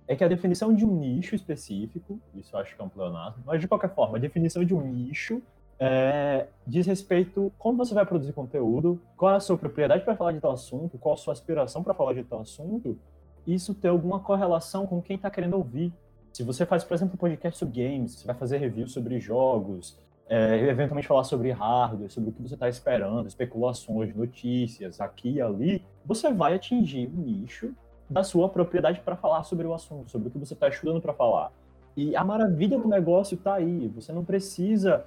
[0.06, 3.42] é que a definição de um nicho específico, isso eu acho que é um pleonasmo,
[3.46, 5.42] mas de qualquer forma, a definição de um nicho
[5.78, 10.32] é, diz respeito como você vai produzir conteúdo, qual é a sua propriedade para falar
[10.32, 12.98] de tal assunto, qual a sua aspiração para falar de tal assunto,
[13.46, 15.92] isso ter alguma correlação com quem está querendo ouvir.
[16.32, 19.98] Se você faz, por exemplo, um podcast sobre games, você vai fazer review sobre jogos,
[20.28, 25.40] é, eventualmente falar sobre hardware, sobre o que você está esperando, especulações, notícias, aqui e
[25.40, 27.74] ali, você vai atingir o nicho
[28.08, 31.12] da sua propriedade para falar sobre o assunto, sobre o que você está estudando para
[31.12, 31.52] falar.
[31.96, 33.88] E a maravilha do negócio está aí.
[33.88, 35.04] Você não precisa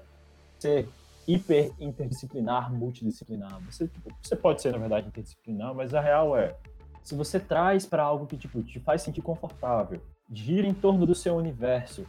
[0.59, 0.87] ser
[1.27, 3.59] hiper interdisciplinar, multidisciplinar.
[3.65, 6.55] Você, tipo, você pode ser, na verdade, interdisciplinar, mas a real é,
[7.03, 11.15] se você traz para algo que tipo, te faz sentir confortável, gira em torno do
[11.15, 12.05] seu universo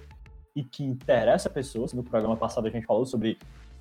[0.55, 3.39] e que interessa pessoas, no programa passado a gente falou sobre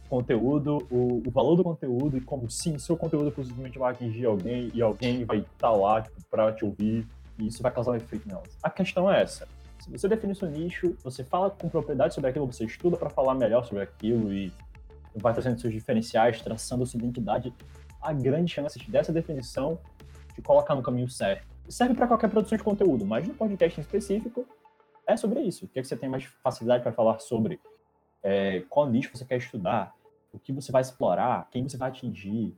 [0.07, 4.71] conteúdo, o, o valor do conteúdo e como sim, seu conteúdo possivelmente vai atingir alguém
[4.73, 7.05] e alguém vai estar tá lá tipo, para te ouvir
[7.39, 8.57] e isso vai causar um efeito nelas.
[8.61, 9.47] A questão é essa.
[9.79, 13.35] Se você define seu nicho, você fala com propriedade sobre aquilo, você estuda para falar
[13.35, 14.51] melhor sobre aquilo e
[15.15, 17.53] vai trazendo seus diferenciais, traçando sua identidade,
[18.01, 19.79] a grande chance dessa definição
[20.35, 21.47] de colocar no caminho certo.
[21.67, 24.45] Serve para qualquer produção de conteúdo, mas no podcast em específico
[25.05, 25.65] é sobre isso.
[25.65, 27.59] O que, é que você tem mais facilidade para falar sobre?
[28.23, 29.95] É, qual nicho você quer estudar?
[30.31, 31.47] O que você vai explorar?
[31.51, 32.55] Quem você vai atingir?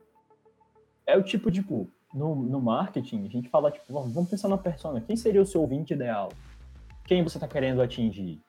[1.06, 5.02] É o tipo, tipo, no, no marketing, a gente fala, tipo, vamos pensar na persona.
[5.02, 6.30] Quem seria o seu ouvinte ideal?
[7.10, 8.40] Quem você está querendo atingir.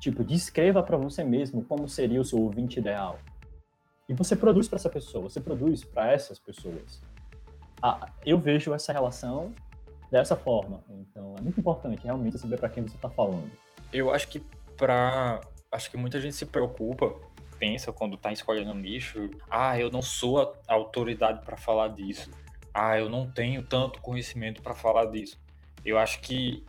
[0.00, 3.18] Tipo, descreva para você mesmo como seria o seu ouvinte ideal.
[4.08, 7.02] E você produz para essa pessoa, você produz para essas pessoas.
[7.82, 9.52] Ah, eu vejo essa relação
[10.10, 10.82] dessa forma.
[10.88, 13.50] Então, é muito importante realmente saber para quem você está falando.
[13.92, 14.40] Eu acho que
[14.74, 17.14] para, acho que muita gente se preocupa,
[17.58, 22.30] pensa quando está escolhendo um nicho, ah, eu não sou a autoridade para falar disso.
[22.72, 25.38] Ah, eu não tenho tanto conhecimento para falar disso.
[25.84, 26.64] Eu acho que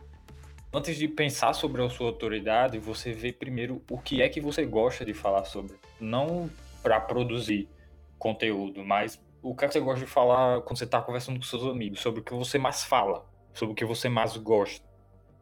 [0.77, 4.63] antes de pensar sobre a sua autoridade, você vê primeiro o que é que você
[4.63, 5.75] gosta de falar sobre.
[5.99, 6.49] Não
[6.83, 7.67] para produzir
[8.19, 11.43] conteúdo, mas o que é que você gosta de falar quando você está conversando com
[11.43, 14.85] seus amigos, sobre o que você mais fala, sobre o que você mais gosta.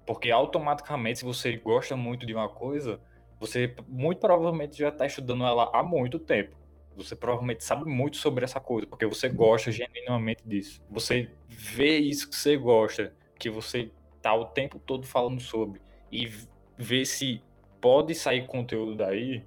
[0.06, 3.02] Porque automaticamente, se você gosta muito de uma coisa,
[3.38, 6.56] você muito provavelmente já está estudando ela há muito tempo.
[6.96, 10.82] Você provavelmente sabe muito sobre essa coisa, porque você gosta genuinamente disso.
[10.90, 13.92] Você vê isso que você gosta, que você
[14.26, 15.80] tá o tempo todo falando sobre
[16.12, 16.32] e
[16.76, 17.44] ver se
[17.80, 19.46] pode sair conteúdo daí,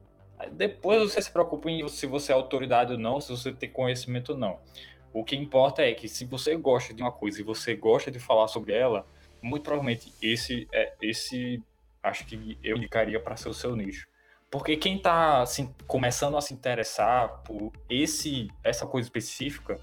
[0.53, 4.35] depois você se preocupa em se você é autoridade ou não, se você tem conhecimento
[4.35, 4.61] ou não.
[5.13, 8.21] O que importa é que se você gosta de uma coisa e você gosta de
[8.21, 9.05] falar sobre ela,
[9.43, 11.61] muito provavelmente esse é esse
[12.01, 14.07] acho que eu indicaria para ser o seu nicho.
[14.49, 19.77] Porque quem tá assim, começando a se interessar por esse, essa coisa específica,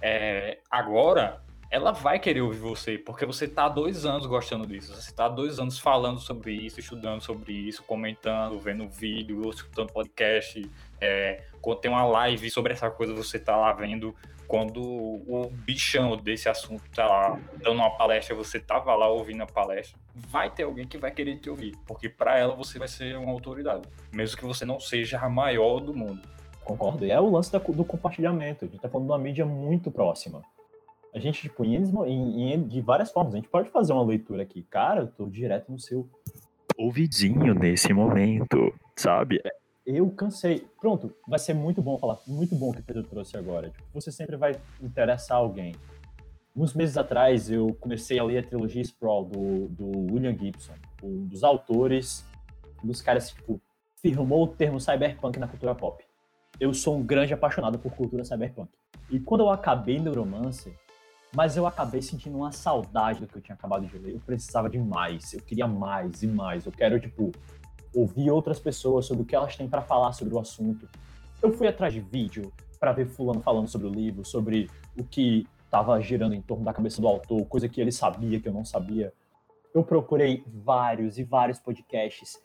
[0.00, 1.40] é, agora
[1.72, 5.24] ela vai querer ouvir você, porque você tá há dois anos gostando disso, você tá
[5.24, 11.44] há dois anos falando sobre isso, estudando sobre isso, comentando, vendo vídeo, escutando podcast, é,
[11.62, 14.14] quando tem uma live sobre essa coisa, você tá lá vendo.
[14.46, 19.46] Quando o bichão desse assunto tá lá dando uma palestra, você tava lá ouvindo a
[19.46, 23.16] palestra, vai ter alguém que vai querer te ouvir, porque para ela você vai ser
[23.16, 26.20] uma autoridade, mesmo que você não seja a maior do mundo.
[26.62, 27.06] Concordo.
[27.06, 28.66] E é o lance do compartilhamento.
[28.66, 30.42] A gente tá falando de uma mídia muito próxima.
[31.14, 34.42] A gente, tipo, em, em, em, de várias formas, a gente pode fazer uma leitura
[34.42, 34.62] aqui.
[34.62, 36.08] Cara, eu tô direto no seu
[36.76, 39.40] ouvidinho nesse momento, sabe?
[39.86, 40.66] eu cansei.
[40.80, 43.70] Pronto, vai ser muito bom falar, muito bom que o Pedro trouxe agora.
[43.70, 45.74] Tipo, você sempre vai interessar alguém.
[46.54, 51.26] Uns meses atrás eu comecei a ler a trilogia Sprawl do, do William Gibson, um
[51.26, 52.26] dos autores,
[52.84, 53.60] um dos caras que tipo,
[53.96, 56.04] firmou o termo cyberpunk na cultura pop.
[56.60, 58.70] Eu sou um grande apaixonado por cultura cyberpunk.
[59.10, 60.74] E quando eu acabei Neuromancer,
[61.34, 64.14] mas eu acabei sentindo uma saudade do que eu tinha acabado de ler.
[64.14, 66.66] Eu precisava de mais, eu queria mais e mais.
[66.66, 67.32] Eu quero, tipo,
[67.94, 70.88] ouvir outras pessoas sobre o que elas têm para falar sobre o assunto.
[71.42, 74.68] Eu fui atrás de vídeo para ver fulano falando sobre o livro, sobre
[74.98, 78.48] o que estava girando em torno da cabeça do autor, coisa que ele sabia que
[78.48, 79.12] eu não sabia.
[79.74, 82.38] Eu procurei vários e vários podcasts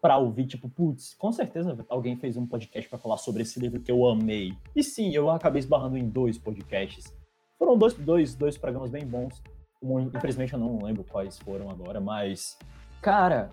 [0.00, 3.80] para ouvir, tipo, putz, com certeza alguém fez um podcast para falar sobre esse livro
[3.80, 4.52] que eu amei.
[4.76, 7.12] E sim, eu acabei esbarrando em dois podcasts.
[7.58, 9.42] Foram dois, dois, dois programas bem bons.
[9.82, 12.56] Um, infelizmente eu não lembro quais foram agora, mas.
[13.02, 13.50] Cara,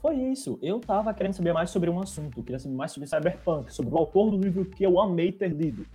[0.00, 0.58] foi isso.
[0.62, 3.98] Eu tava querendo saber mais sobre um assunto, queria saber mais sobre Cyberpunk, sobre o
[3.98, 5.86] autor do livro que eu amei ter lido.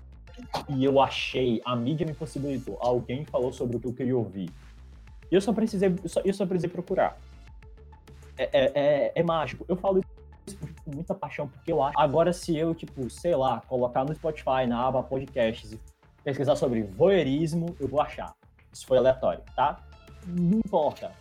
[0.69, 4.49] E eu achei, a mídia me possibilitou, alguém falou sobre o que eu queria ouvir.
[5.31, 7.17] Eu só precisei, eu só, eu só precisei procurar.
[8.37, 9.65] É, é, é, é mágico.
[9.67, 11.97] Eu falo isso com muita paixão, porque eu acho.
[11.99, 15.79] Agora, se eu, tipo, sei lá, colocar no Spotify, na aba podcasts e
[16.25, 18.35] pesquisar sobre voyeurismo, eu vou achar.
[18.73, 19.79] Isso foi aleatório, tá?
[20.27, 21.13] Não importa.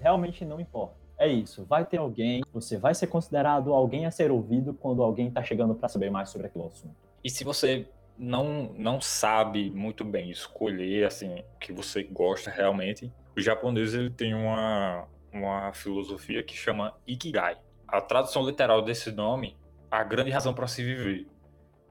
[0.00, 1.64] Realmente não importa é isso.
[1.64, 5.74] Vai ter alguém, você vai ser considerado alguém a ser ouvido quando alguém está chegando
[5.74, 6.94] para saber mais sobre aquele assunto.
[7.24, 13.12] E se você não, não sabe muito bem escolher assim o que você gosta realmente,
[13.36, 17.56] o japonês ele tem uma, uma filosofia que chama Ikigai.
[17.88, 19.56] A tradução literal desse nome,
[19.90, 21.26] a grande razão para se viver.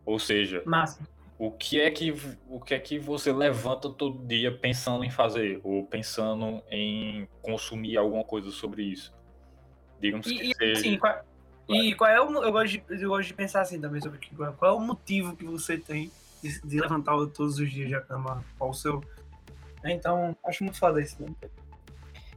[0.05, 1.01] Ou seja, Massa.
[1.37, 2.13] O que é que
[2.47, 7.97] o que é que você levanta todo dia pensando em fazer ou pensando em consumir
[7.97, 9.13] alguma coisa sobre isso?
[9.99, 10.81] Digamos e, que e, seja...
[10.81, 11.21] Sim, qual,
[11.67, 14.53] e qual é o eu gosto, de, eu gosto de pensar assim também sobre qual,
[14.53, 18.43] qual é o motivo que você tem de, de levantar todos os dias de cama?
[18.57, 19.03] Qual o seu
[19.91, 21.21] então, acho muito foda isso.
[21.21, 21.29] Né?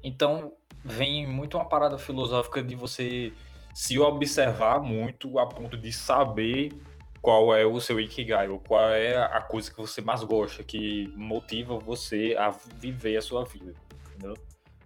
[0.02, 0.52] Então,
[0.84, 3.32] vem muito uma parada filosófica de você
[3.74, 6.72] se observar muito a ponto de saber
[7.20, 11.12] qual é o seu Ikigai, ou qual é a coisa que você mais gosta, que
[11.16, 13.74] motiva você a viver a sua vida,
[14.06, 14.36] entendeu?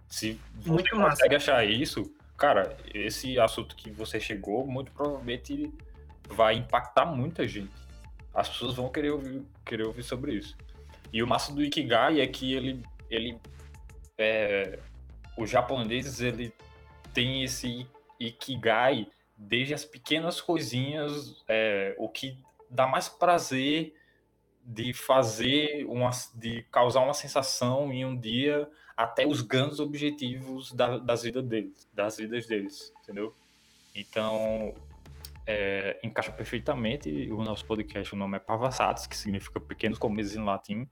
[0.09, 1.53] Se você Muito consegue massa.
[1.53, 2.03] achar isso,
[2.37, 5.73] cara, esse assunto que você chegou, muito provavelmente
[6.29, 7.73] vai impactar muita gente.
[8.35, 10.57] As pessoas vão querer ouvir, querer ouvir sobre isso.
[11.13, 13.39] E o massa do Ikigai é que ele, ele
[14.17, 14.79] é,
[15.37, 16.53] os japoneses, ele
[17.13, 17.87] tem esse
[18.19, 19.07] Ikigai
[19.49, 22.39] desde as pequenas coisinhas, é, o que
[22.71, 23.95] dá mais prazer
[24.65, 30.99] de fazer uma, de causar uma sensação em um dia até os grandes objetivos da,
[30.99, 33.35] das vidas deles, das vidas deles, entendeu?
[33.95, 34.75] Então
[35.47, 38.15] é, encaixa perfeitamente o nosso podcast.
[38.15, 40.89] O nome é Pavassatos, que significa pequenos começos em latim,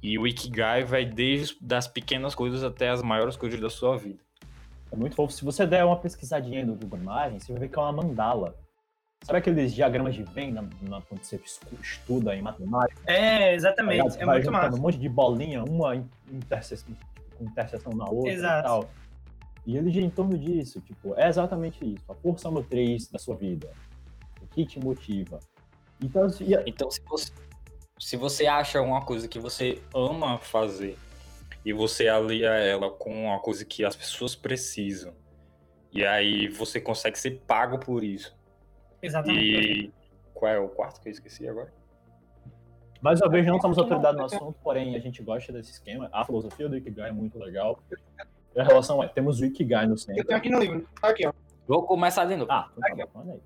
[0.00, 4.27] e o Ikigai vai desde das pequenas coisas até as maiores coisas da sua vida.
[4.90, 5.32] É muito fofo.
[5.32, 8.54] Se você der uma pesquisadinha no Google Imagens, você vai ver que é uma mandala.
[9.24, 11.40] Sabe aqueles diagramas de Venn na, na, quando você
[11.82, 13.00] estuda em matemática?
[13.06, 14.16] É, exatamente.
[14.16, 14.76] Tá é vai muito massa.
[14.76, 15.96] um monte de bolinha, uma
[16.30, 16.94] interseção,
[17.40, 18.60] interseção na outra Exato.
[18.60, 18.90] e tal.
[19.66, 22.04] E ele gira em torno disso, tipo, é exatamente isso.
[22.08, 23.68] A força motriz da sua vida.
[24.40, 25.40] O que te motiva.
[26.00, 26.26] Então,
[26.64, 27.32] então se, você,
[27.98, 30.96] se você acha uma coisa que você ama fazer
[31.64, 35.14] e você alia ela com uma coisa que as pessoas precisam.
[35.92, 38.36] E aí você consegue ser pago por isso.
[39.02, 39.44] Exatamente.
[39.44, 39.92] E
[40.34, 41.72] qual é o quarto que eu esqueci agora?
[43.00, 46.08] Mais uma vez, não somos autoridade no assunto, porém a gente gosta desse esquema.
[46.12, 47.80] A filosofia do Ikigai é muito legal.
[48.54, 50.20] E a relação é, temos o Ikigai no centro.
[50.20, 50.88] Eu tenho aqui no livro.
[51.00, 51.32] Aqui, ó.
[51.66, 52.50] Vou começar de novo.
[52.50, 53.40] Ah, então tá bom, aí.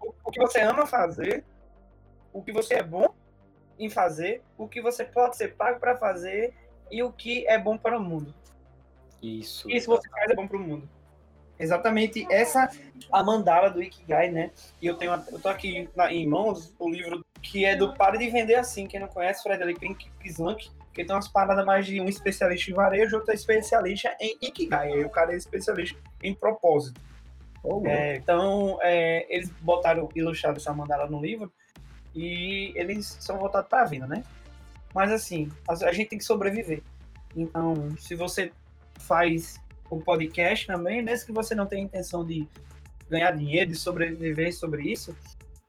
[0.00, 1.44] O, o que você ama fazer,
[2.32, 3.14] o que você é bom
[3.78, 6.54] em fazer, o que você pode ser pago para fazer
[6.92, 8.32] e o que é bom para o mundo.
[9.22, 9.68] Isso.
[9.70, 10.88] Isso você faz é bom para o mundo.
[11.58, 12.68] exatamente essa
[13.10, 14.50] a mandala do Ikigai, né?
[14.80, 18.18] E eu tenho, eu tô aqui na, em mãos o livro que é do Pare
[18.18, 18.86] de Vender Assim.
[18.86, 23.16] Quem não conhece, Frederick Pizank, que tem umas paradas mais de um especialista em varejo,
[23.16, 24.92] outro é especialista em Ikigai.
[24.92, 27.00] Aí o cara é especialista em propósito.
[27.64, 31.52] Oh, é, então, é, eles botaram ilustrado essa mandala no livro
[32.12, 34.24] e eles são voltados para a vida, né?
[34.94, 36.82] Mas assim, a, a gente tem que sobreviver.
[37.36, 38.52] Então, se você
[38.98, 42.46] faz o podcast também, mesmo que você não tenha intenção de
[43.08, 45.16] ganhar dinheiro, de sobreviver sobre isso,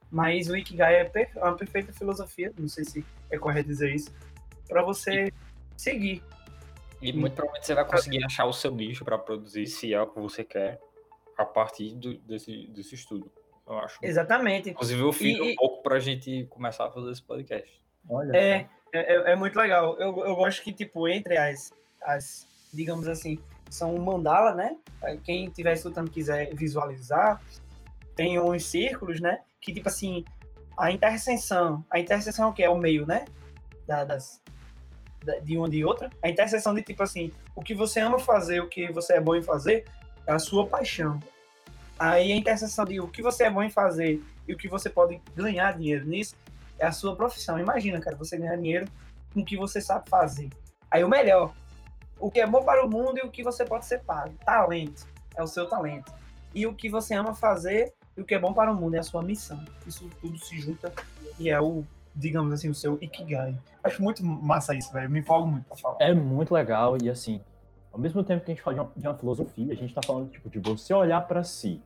[0.10, 4.14] mas o Ikigai é, é uma perfeita filosofia, não sei se é correto dizer isso,
[4.68, 5.32] para você
[5.76, 6.24] seguir.
[7.02, 10.08] E muito provavelmente você vai conseguir achar o seu nicho para produzir, se é o
[10.08, 10.80] que você quer,
[11.38, 13.30] a partir do, desse, desse estudo,
[13.68, 14.00] eu acho.
[14.02, 14.70] Exatamente.
[14.70, 17.84] Inclusive, eu fiz um pouco para a gente começar a fazer esse podcast.
[18.08, 19.98] Olha é, é, é, muito legal.
[20.00, 24.78] Eu, eu gosto que, tipo, entre as, as, digamos assim, são mandala, né?
[25.24, 27.42] Quem estiver escutando quiser visualizar,
[28.16, 29.42] tem uns círculos, né?
[29.60, 30.24] Que tipo assim,
[30.78, 33.26] a interseção, a interseção que é o meio, né?
[33.88, 34.42] Da, das,
[35.24, 36.10] da, de uma de outra.
[36.22, 39.36] A interseção de tipo assim, o que você ama fazer, o que você é bom
[39.36, 39.86] em fazer,
[40.28, 41.20] é a sua paixão.
[41.98, 44.90] Aí a interseção de o que você é bom em fazer e o que você
[44.90, 46.36] pode ganhar dinheiro nisso
[46.84, 47.58] é a sua profissão.
[47.58, 48.88] Imagina, cara, você ganhar dinheiro
[49.34, 50.50] com o que você sabe fazer.
[50.92, 51.54] Aí o melhor,
[52.20, 54.34] o que é bom para o mundo e o que você pode ser pago.
[54.46, 56.12] Talento é o seu talento.
[56.54, 59.00] E o que você ama fazer e o que é bom para o mundo é
[59.00, 59.64] a sua missão.
[59.88, 60.94] Isso tudo se junta
[61.40, 63.58] e é o, digamos assim, o seu ikigai.
[63.82, 65.10] Acho muito massa isso, velho.
[65.10, 65.98] Me empolgo muito pra falar.
[66.02, 67.42] É muito legal e assim,
[67.94, 70.02] ao mesmo tempo que a gente fala de uma, de uma filosofia, a gente tá
[70.06, 71.82] falando tipo, de você olhar para si.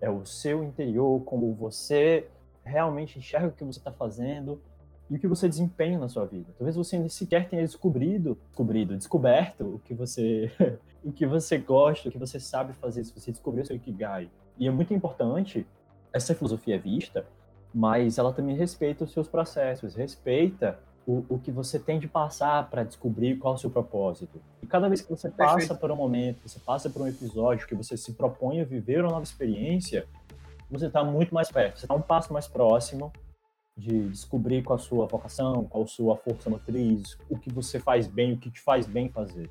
[0.00, 2.28] É o seu interior, como você
[2.66, 4.60] realmente enxerga o que você está fazendo,
[5.08, 6.52] e o que você desempenha na sua vida.
[6.58, 10.50] Talvez você nem sequer tenha descobrido, descobrido, descoberto o que você,
[11.04, 14.28] o que você gosta, o que você sabe fazer, se você descobriu seu ikigai.
[14.58, 15.66] E é muito importante
[16.12, 17.26] essa filosofia é vista,
[17.72, 22.68] mas ela também respeita os seus processos, respeita o, o que você tem de passar
[22.68, 24.40] para descobrir qual é o seu propósito.
[24.62, 25.80] E cada vez que você passa Perfeito.
[25.80, 29.12] por um momento, você passa por um episódio que você se propõe a viver uma
[29.12, 30.06] nova experiência,
[30.70, 33.12] você está muito mais perto, você está um passo mais próximo
[33.76, 38.06] de descobrir qual a sua vocação, qual a sua força motriz, o que você faz
[38.06, 39.50] bem, o que te faz bem fazer.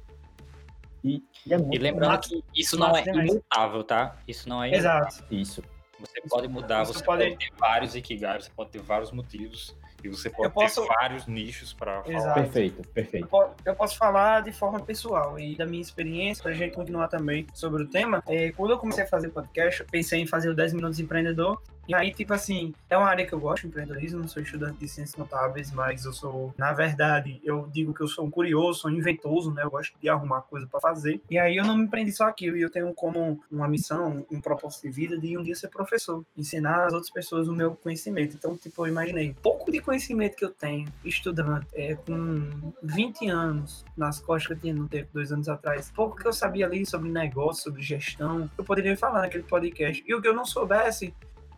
[1.03, 4.17] E, e, é e lembrando que isso não é imutável, tá?
[4.27, 5.07] Isso não é imutável.
[5.07, 5.25] Exato.
[5.33, 5.63] Isso.
[5.99, 7.23] Você pode mudar, você, você pode...
[7.23, 9.75] pode ter vários Ikigai, você pode ter vários motivos
[10.05, 10.81] e você pode posso...
[10.81, 12.33] ter vários nichos para falar.
[12.33, 13.27] Perfeito, perfeito.
[13.65, 17.47] Eu posso falar de forma pessoal e da minha experiência, para a gente continuar também
[17.53, 18.23] sobre o tema.
[18.27, 21.61] É, quando eu comecei a fazer podcast, eu pensei em fazer o 10 Minutos Empreendedor
[21.87, 24.87] e aí, tipo assim, é uma área que eu gosto, empreendedorismo, não sou estudante de
[24.87, 28.91] ciências notáveis, mas eu sou, na verdade, eu digo que eu sou um curioso, sou
[28.91, 29.63] um inventoso, né?
[29.63, 31.21] Eu gosto de arrumar coisa para fazer.
[31.29, 34.41] E aí eu não me prendi só aquilo, e eu tenho como uma missão, um
[34.41, 38.35] propósito de vida de um dia ser professor, ensinar as outras pessoas o meu conhecimento.
[38.35, 43.85] Então, tipo, eu imaginei, pouco de conhecimento que eu tenho, estudante, é, com 20 anos
[43.95, 46.85] nas costas que eu tinha no tempo, dois anos atrás, pouco que eu sabia ali
[46.85, 50.03] sobre negócio, sobre gestão, eu poderia falar naquele podcast.
[50.05, 51.13] E o que eu não soubesse,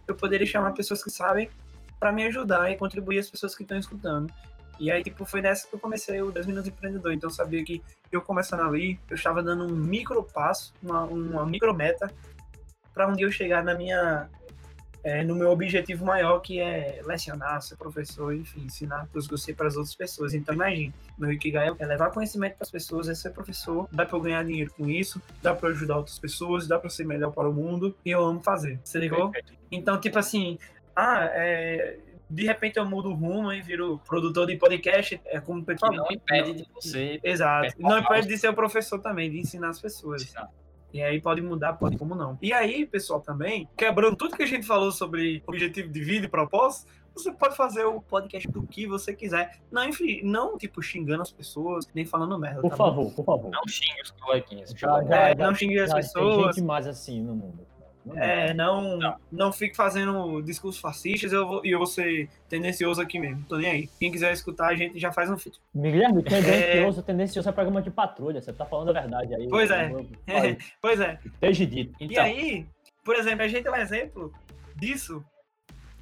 [0.07, 1.49] eu poderia chamar pessoas que sabem
[1.99, 4.31] para me ajudar e contribuir as pessoas que estão escutando.
[4.79, 7.13] E aí, tipo, foi nessa que eu comecei o 10 Minutos Empreendedor.
[7.13, 11.45] Então, eu sabia que eu começando ali, eu estava dando um micro passo, uma, uma
[11.45, 12.11] micro meta,
[12.93, 14.29] para um dia eu chegar na minha
[15.07, 19.53] é, no meu objetivo maior, que é lecionar, ser professor, enfim, ensinar que eu sei
[19.53, 20.33] para as outras pessoas.
[20.33, 24.17] Então, imagine, meu Ikigai é levar conhecimento para as pessoas, é ser professor, dá para
[24.17, 27.49] eu ganhar dinheiro com isso, dá para ajudar outras pessoas, dá para ser melhor para
[27.49, 28.81] o mundo, e eu amo fazer.
[28.83, 29.31] Você ligou?
[29.71, 30.59] Então, tipo assim,
[30.93, 35.63] ah, é, de repente eu mudo o rumo e viro produtor de podcast, é como
[35.63, 35.93] pessoal.
[35.93, 37.17] Não impede de você.
[37.23, 37.73] Exato.
[37.79, 40.23] Não impede de ser o professor também, de ensinar as pessoas.
[40.23, 40.66] Exato.
[40.93, 42.37] E aí pode mudar, pode como não.
[42.41, 46.29] E aí, pessoal, também, quebrando tudo que a gente falou sobre objetivo de vida e
[46.29, 49.59] propósito, você pode fazer o podcast do que você quiser.
[49.71, 52.61] Não, enfim, não tipo xingando as pessoas, nem falando merda.
[52.61, 53.11] Por tá favor, bom?
[53.11, 53.51] por favor.
[53.51, 54.69] Não xingue os coleguinhas.
[54.71, 56.35] Já, já, é, não xingue as pessoas.
[56.35, 57.65] Tem gente mais assim no mundo.
[58.15, 63.01] É, não, não, não fique fazendo discursos fascistas e eu, vou, eu vou ser tendencioso
[63.01, 63.43] aqui mesmo.
[63.47, 63.89] Tô nem aí.
[63.99, 65.59] Quem quiser escutar, a gente já faz um feed.
[65.75, 67.03] Guilherme, tendencioso, é...
[67.03, 68.41] tendencioso é programa de patrulha.
[68.41, 69.47] Você tá falando a verdade aí.
[69.49, 69.91] Pois é.
[70.27, 70.57] é.
[70.81, 71.19] Pois é.
[71.25, 71.95] Esteja dito.
[71.99, 72.15] Então.
[72.15, 72.65] E aí,
[73.03, 74.33] por exemplo, a gente tem um exemplo
[74.75, 75.23] disso.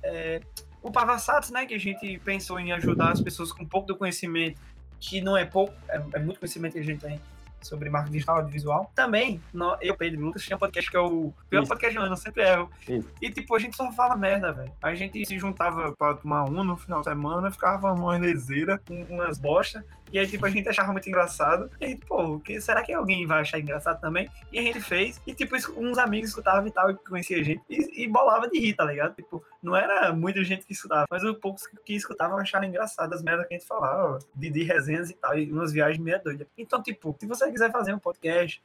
[0.04, 0.42] É,
[0.82, 1.66] o Pavassatos, né?
[1.66, 4.60] Que a gente pensou em ajudar as pessoas com um pouco do conhecimento,
[5.00, 7.20] que não é pouco, é, é muito conhecimento que a gente tem
[7.66, 8.92] sobre marketing digital, audiovisual.
[8.96, 12.16] Também, no, eu, Pedro Lucas, tinha um podcast que é o pior podcast do ano,
[12.16, 12.70] sempre erro.
[12.88, 13.10] Isso.
[13.22, 14.72] E, tipo, a gente só fala merda, velho.
[14.82, 19.38] A gente se juntava pra tomar um no final de semana, ficava uma lezeira, umas
[19.38, 21.70] bosta, E aí, tipo, a gente achava muito engraçado.
[21.80, 24.30] E aí, pô, que, será que alguém vai achar engraçado também?
[24.52, 25.22] E a gente fez.
[25.26, 27.62] E, tipo, uns amigos escutavam e tal, que conhecia a gente.
[27.70, 29.16] E, e, bolava de rir, tá ligado?
[29.16, 31.06] Tipo, não era muita gente que escutava.
[31.10, 34.20] Mas os poucos que escutavam achavam engraçado as merdas que a gente falava.
[34.34, 35.38] De, de resenhas e tal.
[35.38, 36.48] E umas viagens meio doidas.
[36.58, 38.62] Então, tipo, se você quiser fazer um podcast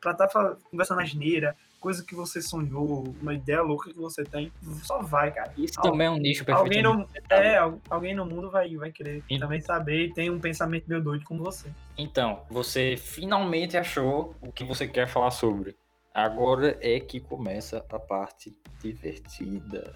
[0.00, 4.50] pra estar tá conversando geneira, coisa que você sonhou, uma ideia louca que você tem,
[4.82, 5.52] só vai, cara.
[5.54, 6.64] Isso Al também é um nicho perfeito.
[6.64, 7.58] Alguém no, é,
[7.90, 11.22] alguém no mundo vai, vai querer então, também saber e tem um pensamento meio doido
[11.26, 11.68] como você.
[11.98, 15.76] Então, você finalmente achou o que você quer falar sobre.
[16.14, 19.94] Agora é que começa a parte divertida.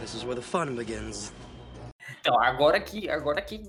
[0.00, 1.30] This is where the fun begins.
[2.20, 3.62] Então, agora que, agora que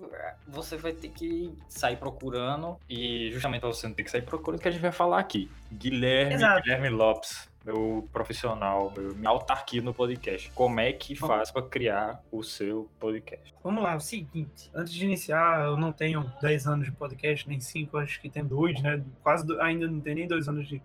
[0.47, 4.67] você vai ter que sair procurando, e justamente você não tem que sair procurando, que
[4.67, 5.49] a gente vai falar aqui.
[5.71, 10.51] Guilherme, Guilherme Lopes, meu profissional, meu, minha autarquia no podcast.
[10.51, 13.53] Como é que faz para criar o seu podcast?
[13.63, 17.47] Vamos lá, é o seguinte, antes de iniciar, eu não tenho 10 anos de podcast,
[17.47, 19.03] nem 5, acho que tem dois, né?
[19.21, 20.81] Quase, do, ainda não tem nem dois anos de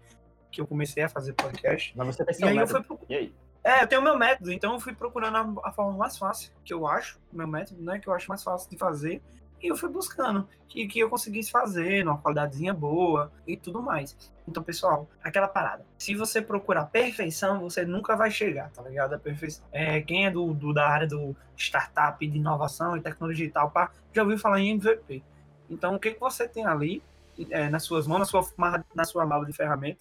[0.50, 1.92] que eu comecei a fazer podcast.
[1.96, 2.98] Mas você e aí eu fui pro...
[3.08, 3.34] E aí?
[3.66, 6.52] É, eu tenho o meu método, então eu fui procurando a, a, forma mais fácil,
[6.64, 9.20] que eu acho, meu método, né, que eu acho mais fácil de fazer,
[9.60, 14.16] e eu fui buscando que, que eu conseguisse fazer, numa qualidadezinha boa e tudo mais.
[14.46, 15.84] Então, pessoal, aquela parada.
[15.98, 19.14] Se você procurar perfeição, você nunca vai chegar, tá ligado?
[19.14, 19.64] A perfeição.
[19.72, 23.72] É, quem é do, do da área do startup, de inovação e tecnologia e tal,
[23.72, 25.24] pá, já ouviu falar em MVP.
[25.68, 27.02] Então, o que, que você tem ali
[27.50, 28.46] é, nas suas mãos, na sua,
[28.94, 29.98] na sua mala de ferramenta,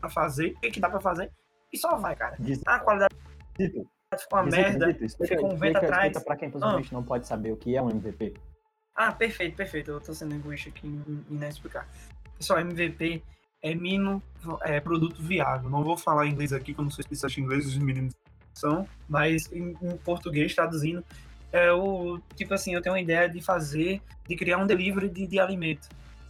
[0.00, 1.30] para fazer, o que, que dá para fazer,
[1.72, 2.36] e só vai, cara.
[2.38, 2.60] Diz...
[2.66, 3.14] Ah, a qualidade
[3.58, 3.88] Dito.
[4.18, 6.24] ficou uma merda, Dito, explica, fica um vento atrás.
[6.24, 6.94] Pra quem possivelmente ah.
[6.94, 8.34] não pode saber o que é um MVP.
[8.94, 9.90] Ah, perfeito, perfeito.
[9.90, 11.88] Eu tô sendo egoísta aqui em, em não explicar.
[12.38, 13.22] Pessoal, MVP
[13.62, 14.22] é mínimo
[14.62, 15.68] é, produto viável.
[15.68, 18.14] Não vou falar inglês aqui, que eu não sou especialista em inglês, os meninos
[18.54, 21.04] são, mas em, em, português, traduzindo,
[21.52, 25.26] é o tipo assim, eu tenho uma ideia de fazer, de criar um delivery de,
[25.26, 25.88] de alimento.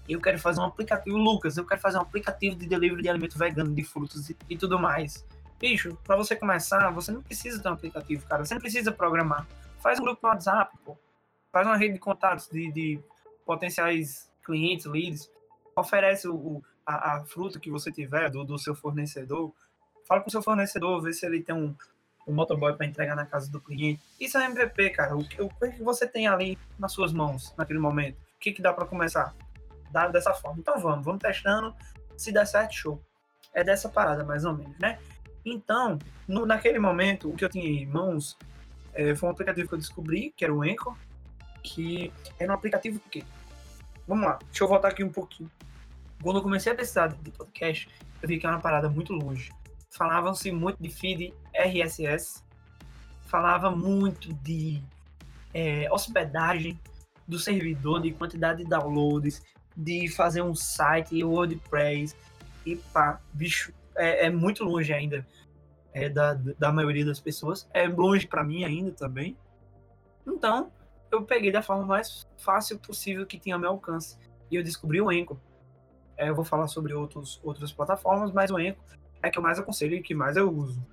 [0.09, 3.39] Eu quero fazer um aplicativo, Lucas, eu quero fazer um aplicativo de delivery de alimento
[3.39, 5.25] vegano, de frutas e, e tudo mais.
[5.59, 8.45] Bicho, para você começar, você não precisa ter um aplicativo, cara.
[8.45, 9.47] Você não precisa programar.
[9.81, 10.97] Faz um grupo no WhatsApp, pô.
[11.51, 13.01] Faz uma rede de contatos de, de
[13.45, 15.31] potenciais clientes, leads.
[15.75, 19.53] Oferece o, a, a, fruta que você tiver do, do seu fornecedor.
[20.07, 21.75] Fala com o seu fornecedor, vê se ele tem um,
[22.29, 24.03] um motoboy para entregar na casa do cliente.
[24.21, 25.17] Isso é MVP, cara.
[25.17, 28.17] O, o, o que você tem ali nas suas mãos naquele momento?
[28.17, 29.35] O que, que dá para começar?
[29.91, 30.59] Dá dessa forma.
[30.61, 31.75] Então vamos, vamos testando.
[32.17, 33.03] Se der certo, show.
[33.53, 34.99] É dessa parada, mais ou menos, né?
[35.45, 38.37] Então, no, naquele momento, o que eu tinha em mãos
[38.93, 40.97] é, foi um aplicativo que eu descobri, que era o Anchor,
[41.63, 43.25] que era um aplicativo que...
[44.07, 45.51] Vamos lá, deixa eu voltar aqui um pouquinho.
[46.23, 47.89] Quando eu comecei a precisar de podcast,
[48.23, 49.53] eu vi que era uma parada muito longe.
[49.91, 52.43] Falavam-se muito de feed RSS,
[53.23, 54.83] falava muito de
[55.55, 56.79] é, hospedagem
[57.27, 59.43] do servidor, de quantidade de downloads,
[59.77, 62.17] de fazer um site WordPress,
[62.65, 65.27] e pá, bicho, é, é muito longe ainda
[65.93, 67.69] é, da, da maioria das pessoas.
[67.73, 69.37] É longe para mim ainda também.
[70.27, 70.71] Então,
[71.11, 74.19] eu peguei da forma mais fácil possível que tinha ao meu alcance.
[74.51, 75.41] E eu descobri o Enco.
[76.17, 78.83] É, eu vou falar sobre outros, outras plataformas, mas o Enco
[79.23, 80.85] é que eu mais aconselho e que mais eu uso.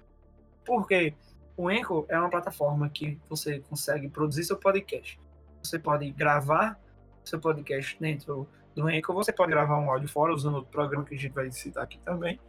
[0.65, 1.13] Porque
[1.57, 5.19] o Enco é uma plataforma que você consegue produzir seu podcast.
[5.61, 6.79] Você pode gravar
[7.23, 11.15] seu podcast dentro do Enco, você pode gravar um áudio fora usando outro programa que
[11.15, 12.39] a gente vai citar aqui também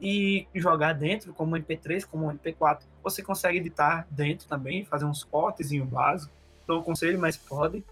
[0.00, 2.80] e jogar dentro, como MP3, como MP4.
[3.02, 6.32] Você consegue editar dentro também, fazer uns cortezinho básico.
[6.68, 7.84] Não aconselho, mas pode.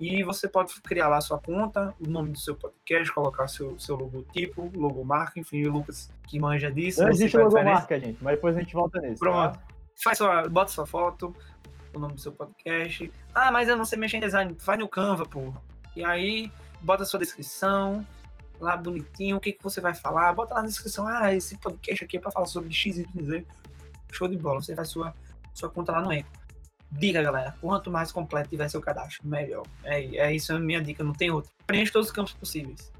[0.00, 3.96] E você pode criar lá sua conta, o nome do seu podcast, colocar seu, seu
[3.96, 7.02] logotipo, logomarca, enfim, o Lucas que manja disso.
[7.02, 9.18] Não existe logomarca, gente, mas depois a gente volta nisso.
[9.18, 9.58] Pronto.
[9.58, 9.62] Tá?
[10.02, 11.36] Faz sua, bota sua foto,
[11.94, 13.12] o nome do seu podcast.
[13.34, 14.56] Ah, mas eu não sei mexer em design.
[14.58, 15.52] Faz no Canva, pô.
[15.94, 16.50] E aí,
[16.82, 18.06] bota sua descrição,
[18.60, 22.04] lá bonitinho, o que, que você vai falar, bota lá na descrição, ah, esse podcast
[22.04, 23.46] aqui é para falar sobre X, Y, Z.
[24.12, 25.14] Show de bola, você faz sua,
[25.54, 26.28] sua conta lá no Eco.
[26.92, 29.64] Dica, galera, quanto mais completo tiver seu cadastro, melhor.
[29.84, 31.50] É, é isso, é a minha dica, não tem outra.
[31.66, 32.92] Preenche todos os campos possíveis.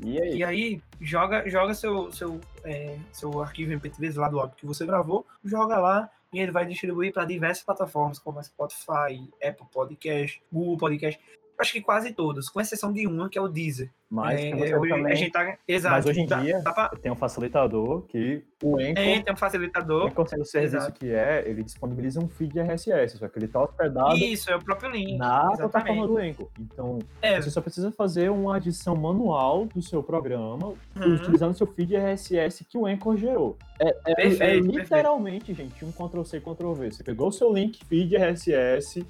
[0.00, 0.36] E aí?
[0.38, 4.84] E aí, joga, joga seu, seu, é, seu arquivo MP3 lá do áudio que você
[4.84, 10.76] gravou, joga lá e ele vai distribuir para diversas plataformas, como Spotify, Apple Podcast, Google
[10.76, 11.20] Podcast
[11.58, 13.90] acho que quase todas, com exceção de uma, que é o Deezer.
[14.10, 16.88] Mas, é, hoje, também, a gente tá, exato, mas hoje em dá, dia dá pra...
[16.88, 18.92] tem um facilitador que o Anchor...
[18.96, 20.04] É, tem um facilitador.
[20.04, 20.98] O Anchor, o serviço exato.
[20.98, 24.16] que é, ele disponibiliza um feed RSS, só que ele está hospedado...
[24.16, 25.18] Isso, é o próprio link.
[25.18, 25.58] Na exatamente.
[25.58, 26.48] plataforma do Anchor.
[26.58, 27.40] Então, é.
[27.40, 31.14] você só precisa fazer uma adição manual do seu programa, uhum.
[31.14, 33.58] utilizando o seu feed RSS que o Anchor gerou.
[33.78, 35.70] É, é, perfeito, é literalmente, perfeito.
[35.70, 36.92] gente, um Ctrl-C, Ctrl-V.
[36.92, 39.04] Você pegou o seu link feed RSS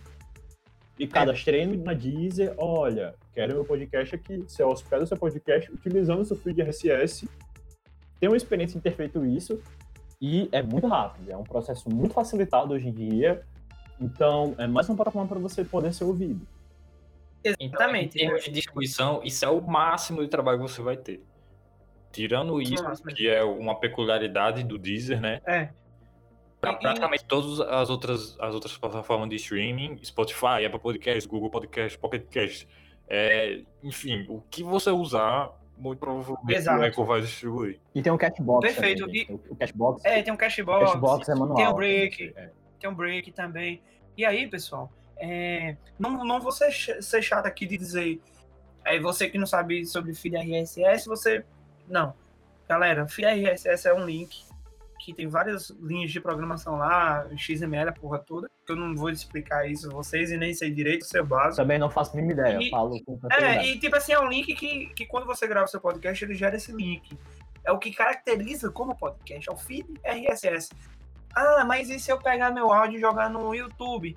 [0.98, 4.38] e cadastrei na Deezer, olha, quero meu podcast aqui.
[4.38, 7.28] Você hospeda o seu podcast utilizando o seu feed RSS.
[8.18, 9.62] Tem uma experiência em ter feito isso
[10.20, 11.30] e é muito rápido.
[11.30, 13.42] É um processo muito facilitado hoje em dia.
[14.00, 16.40] Então, é mais uma plataforma para você poder ser ouvido.
[17.44, 17.64] Exatamente.
[17.64, 21.22] Então, em termos de distribuição, isso é o máximo de trabalho que você vai ter.
[22.10, 22.82] Tirando isso,
[23.14, 25.40] que é uma peculiaridade do Deezer, né?
[25.46, 25.68] É.
[26.60, 31.96] Pra praticamente todas as outras, as outras plataformas de streaming, Spotify, Apple Podcast, Google Podcast,
[31.98, 32.68] Pocket Cast,
[33.08, 36.80] é, enfim, o que você usar, muito provavelmente Exato.
[36.80, 37.80] o Echo vai distribuir.
[37.94, 39.06] E tem um Cashbox Perfeito.
[39.06, 39.34] Também, e...
[39.48, 40.04] O Cashbox.
[40.04, 40.92] É, tem um Cashbox.
[40.92, 41.56] Cashbox é manual.
[41.56, 42.32] Tem um Break.
[42.36, 42.50] É.
[42.80, 43.80] Tem um Break também.
[44.16, 48.20] E aí, pessoal, é, não, não vou ser, ser chato aqui de dizer.
[48.84, 51.44] É, você que não sabe sobre feed RSS, você.
[51.88, 52.12] Não.
[52.68, 54.47] Galera, feed RSS é um link
[54.98, 58.50] que tem várias linhas de programação lá, XML, a porra toda.
[58.68, 61.56] Eu não vou explicar isso a vocês e nem sei direito o seu básico.
[61.56, 64.54] Também não faço nenhuma ideia, e, falo com É, e tipo assim, é um link
[64.54, 67.16] que, que quando você grava o seu podcast, ele gera esse link.
[67.64, 70.70] É o que caracteriza como podcast, é o feed RSS.
[71.34, 74.16] Ah, mas e se eu pegar meu áudio e jogar no YouTube?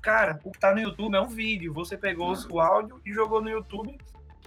[0.00, 1.72] Cara, o que tá no YouTube é um vídeo.
[1.74, 3.96] Você pegou o áudio e jogou no YouTube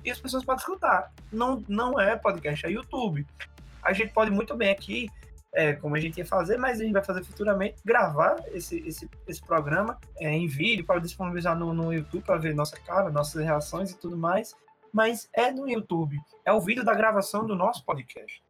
[0.04, 1.12] e as pessoas podem escutar.
[1.32, 3.26] Não, não é podcast, é YouTube.
[3.82, 5.10] A gente pode muito bem aqui
[5.56, 9.10] é, como a gente ia fazer, mas a gente vai fazer futuramente, gravar esse, esse,
[9.26, 13.42] esse programa é, em vídeo para disponibilizar no, no YouTube para ver nossa cara, nossas
[13.44, 14.54] reações e tudo mais.
[14.92, 16.20] Mas é no YouTube.
[16.46, 18.44] É o vídeo da gravação do nosso podcast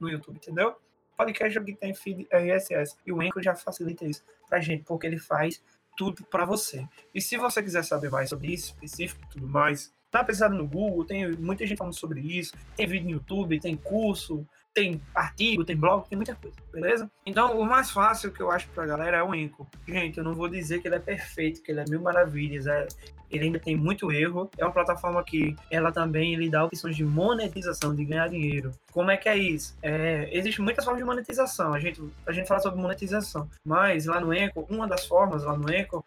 [0.00, 0.76] no YouTube, entendeu?
[1.16, 2.96] Podcast é que tem feed RSS.
[3.06, 5.62] E o Anchor já facilita isso pra gente, porque ele faz
[5.96, 6.86] tudo para você.
[7.14, 10.66] E se você quiser saber mais sobre isso, específico e tudo mais, tá pesado no
[10.66, 14.46] Google, tem muita gente falando sobre isso, tem vídeo no YouTube, tem curso,
[14.78, 17.10] tem artigo, tem blog, tem muita coisa, beleza?
[17.26, 19.66] Então, o mais fácil que eu acho pra galera é o Enco.
[19.86, 22.86] Gente, eu não vou dizer que ele é perfeito, que ele é mil maravilhas, é,
[23.30, 24.48] ele ainda tem muito erro.
[24.56, 28.70] É uma plataforma que ela também lhe dá opções de monetização, de ganhar dinheiro.
[28.92, 29.76] Como é que é isso?
[29.82, 31.74] É, Existem muitas formas de monetização.
[31.74, 35.56] A gente, a gente fala sobre monetização, mas lá no Enco, uma das formas lá
[35.56, 36.04] no Enco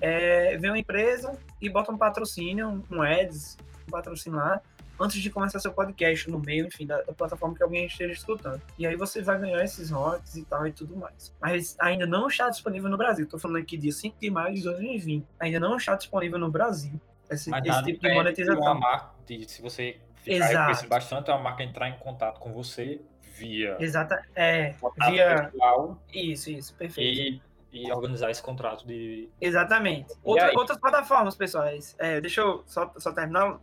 [0.00, 3.56] é ver uma empresa e bota um patrocínio, um ads,
[3.86, 4.60] um patrocínio lá,
[5.00, 8.60] antes de começar seu podcast, no meio, enfim, da, da, plataforma que alguém esteja escutando.
[8.78, 11.34] E aí você vai ganhar esses royalties e tal e tudo mais.
[11.40, 13.24] Mas ainda não está disponível no Brasil.
[13.24, 15.26] Estou falando aqui dia 5 de maio de 2020.
[15.40, 18.74] Ainda não está disponível no Brasil esse, esse tipo de monetização.
[18.78, 19.14] Marca,
[19.46, 23.00] se você ficar bastante, a marca entrar em contato com você
[23.34, 23.76] via.
[23.80, 24.74] Exata, é.
[25.08, 25.50] Via.
[25.50, 27.42] Pessoal, isso, isso, perfeito.
[27.72, 29.28] E, e organizar esse contrato de.
[29.40, 30.14] Exatamente.
[30.22, 31.96] Outra, outras plataformas, pessoais.
[31.98, 33.58] É, deixa eu só, só terminar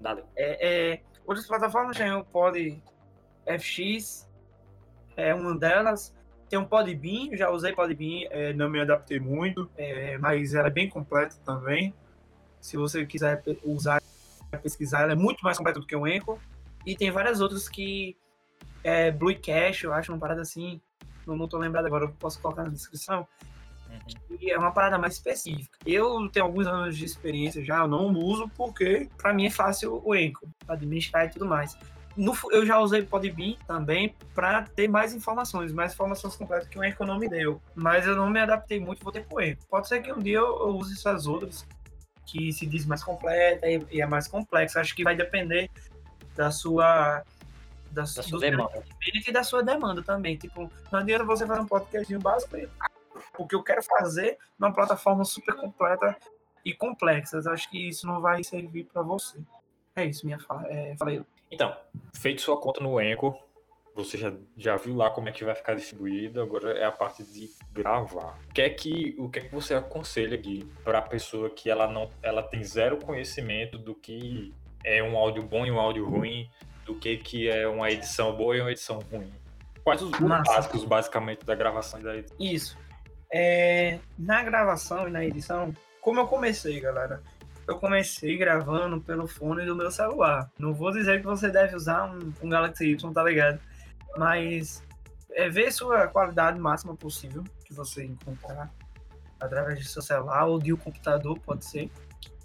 [0.00, 0.22] Dale.
[0.36, 2.82] É, é, outras plataformas tem o Pod
[3.58, 4.28] FX,
[5.16, 6.14] é uma delas.
[6.48, 10.70] Tem um Podbean, já usei Podbean, é, não me adaptei muito, é, mas ela é
[10.70, 11.92] bem completa também.
[12.60, 14.00] Se você quiser usar,
[14.62, 16.40] pesquisar, ela é muito mais completa do que o Enco.
[16.84, 18.16] E tem várias outras que
[18.84, 20.80] é Bluecast, eu acho uma parada assim,
[21.26, 23.26] não, não tô lembrado agora, eu posso colocar na descrição.
[23.90, 24.36] Uhum.
[24.40, 25.78] E é uma parada mais específica.
[25.84, 30.02] Eu tenho alguns anos de experiência já, eu não uso porque para mim é fácil
[30.04, 31.76] o Enco, administrar e tudo mais.
[32.16, 36.84] No, eu já usei Podbean também para ter mais informações, mais informações completas que o
[36.84, 37.60] Enco não me deu.
[37.74, 39.66] Mas eu não me adaptei muito, vou ter com o Enco.
[39.68, 41.66] Pode ser que um dia eu, eu use essas outras
[42.24, 44.80] que se diz mais completa e, e é mais complexa.
[44.80, 45.70] Acho que vai depender
[46.34, 47.22] da sua
[47.90, 48.82] da, da sua demanda.
[49.26, 50.36] e da sua demanda também.
[50.36, 52.68] Tipo, não adianta você fazer um podcast básico e
[53.38, 56.16] o que eu quero fazer numa plataforma super completa
[56.64, 57.40] e complexa.
[57.44, 59.38] Eu acho que isso não vai servir para você.
[59.94, 60.66] É isso, minha fala.
[60.68, 61.22] É, falei.
[61.50, 61.74] Então,
[62.14, 63.38] feito sua conta no Anchor,
[63.94, 67.24] você já, já viu lá como é que vai ficar distribuído, agora é a parte
[67.24, 68.38] de gravar.
[68.50, 71.70] O que é que, o que, é que você aconselha, Gui, para a pessoa que
[71.70, 74.52] ela não ela tem zero conhecimento do que
[74.84, 76.50] é um áudio bom e um áudio ruim,
[76.84, 79.32] do que, que é uma edição boa e uma edição ruim?
[79.82, 82.36] Quais os básicos, basicamente, da gravação e da edição?
[82.38, 82.78] Isso.
[83.38, 87.22] É, na gravação e na edição, como eu comecei, galera?
[87.68, 90.50] Eu comecei gravando pelo fone do meu celular.
[90.58, 93.60] Não vou dizer que você deve usar um, um Galaxy Y, tá ligado?
[94.16, 94.82] Mas
[95.32, 98.72] é ver sua qualidade máxima possível que você encontrar
[99.38, 101.90] através do seu celular ou de um computador, pode ser.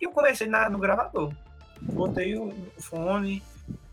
[0.02, 1.34] E eu comecei na, no gravador.
[1.82, 3.42] Botei o fone,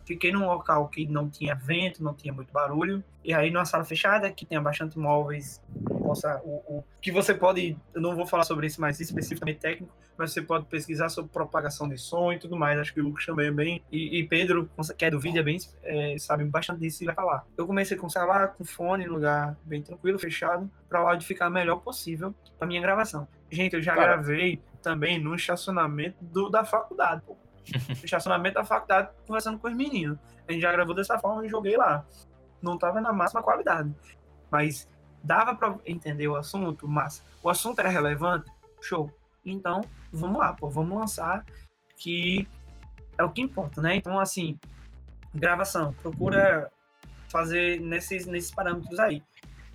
[0.09, 3.85] fiquei num local que não tinha vento, não tinha muito barulho, e aí numa sala
[3.85, 5.63] fechada que tenha bastante móveis,
[6.03, 9.93] possa o, o, que você pode, eu não vou falar sobre isso mais especificamente técnico,
[10.17, 12.79] mas você pode pesquisar sobre propagação de som e tudo mais.
[12.81, 15.43] Acho que o Lucas também é bem e, e Pedro, que é do vídeo, é
[15.43, 17.47] bem é, sabe bastante disso e vai falar.
[17.57, 21.77] Eu comecei com celular, com fone, lugar bem tranquilo, fechado, para o áudio ficar melhor
[21.77, 23.29] possível para minha gravação.
[23.51, 24.15] Gente, eu já Cara.
[24.15, 27.37] gravei também no estacionamento do, da faculdade, pô.
[27.75, 30.19] No estacionamento da faculdade, conversando com os meninos.
[30.49, 32.05] A gente já gravou dessa forma e joguei lá.
[32.63, 33.95] Não tava na máxima qualidade.
[34.51, 34.89] Mas
[35.23, 37.23] dava pra entender o assunto, massa.
[37.43, 38.51] O assunto era relevante,
[38.81, 39.11] show.
[39.45, 41.45] Então, vamos lá, pô, vamos lançar
[41.97, 42.47] que
[43.17, 43.97] é o que importa, né?
[43.97, 44.59] Então, assim,
[45.35, 46.71] gravação, procura
[47.29, 49.23] fazer nesses, nesses parâmetros aí.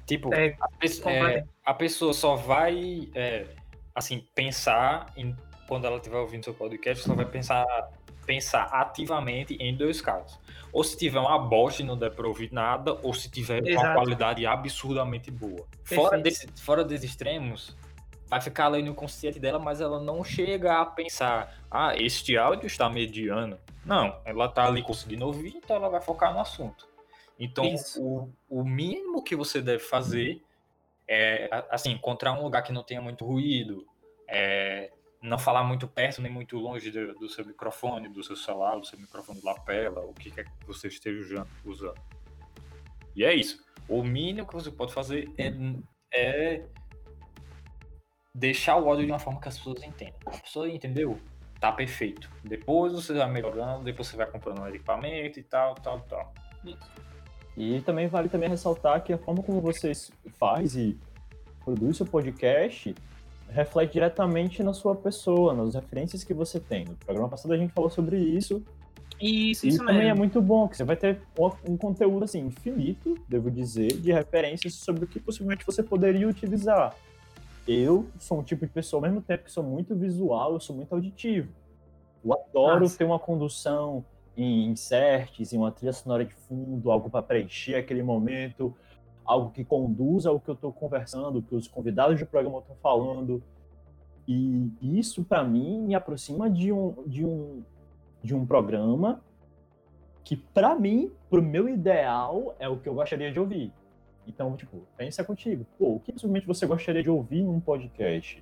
[0.06, 3.48] Tipo, É, a, pe- completa- é, a pessoa só vai, é,
[3.96, 5.36] assim, pensar em
[5.68, 7.66] quando ela estiver ouvindo seu podcast, só vai pensar,
[8.26, 10.40] pensar ativamente em dois casos.
[10.72, 13.70] Ou se tiver uma bosta e não der pra ouvir nada, ou se tiver uma
[13.70, 13.94] Exato.
[13.94, 15.68] qualidade absurdamente boa.
[15.84, 17.78] Fora, desse, fora desses extremos,
[18.28, 22.68] vai ficar ali no consciente dela, mas ela não chega a pensar, ah, este áudio
[22.68, 23.60] está mediano.
[23.86, 26.88] Não, ela tá ali conseguindo ouvir, então ela vai focar no assunto.
[27.40, 28.02] Então, Isso.
[28.02, 30.42] o, o mínimo que você deve fazer
[31.08, 33.86] é, assim, encontrar um lugar que não tenha muito ruído,
[34.28, 34.92] é,
[35.24, 38.86] não falar muito perto nem muito longe do, do seu microfone, do seu celular, do
[38.86, 41.96] seu microfone de lapela, o que quer que você esteja usando-.
[43.16, 43.64] E é isso.
[43.88, 45.54] O mínimo que você pode fazer é,
[46.14, 46.66] é
[48.36, 50.20] deixar o áudio de uma forma que as pessoas entendam.
[50.26, 51.18] A pessoa entendeu?
[51.60, 52.30] Tá perfeito.
[52.44, 56.34] Depois você vai melhorando, depois você vai comprando um equipamento e tal, tal, tal.
[57.56, 59.94] E também vale também ressaltar que a forma como você
[60.38, 61.00] faz e
[61.64, 62.94] produz seu podcast
[63.54, 66.86] reflete diretamente na sua pessoa, nas referências que você tem.
[66.86, 68.64] No programa passado a gente falou sobre isso
[69.22, 70.18] Isso, e isso também é mesmo.
[70.18, 74.74] muito bom, que você vai ter um, um conteúdo assim infinito, devo dizer, de referências
[74.74, 76.96] sobre o que possivelmente você poderia utilizar.
[77.68, 80.76] Eu sou um tipo de pessoa, ao mesmo tempo que sou muito visual, eu sou
[80.76, 81.50] muito auditivo.
[82.26, 82.98] Eu adoro Nossa.
[82.98, 84.04] ter uma condução
[84.36, 88.76] em inserts, em uma trilha sonora de fundo, algo para preencher aquele momento,
[89.26, 92.76] algo que conduza ao que eu estou conversando, o que os convidados do programa estão
[92.82, 93.42] falando.
[94.28, 97.64] E isso, para mim, me aproxima de um, de um,
[98.22, 99.22] de um programa
[100.24, 103.72] que, para mim, pro meu ideal, é o que eu gostaria de ouvir.
[104.26, 105.66] Então, tipo, pensa contigo.
[105.78, 108.42] Pô, o que simplesmente você gostaria de ouvir num podcast?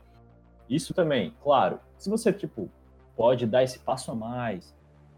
[0.69, 1.79] Isso também, claro.
[1.97, 2.69] Se você, tipo,
[3.15, 4.75] pode dar esse passo a mais,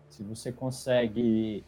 [0.10, 1.66] se você consegue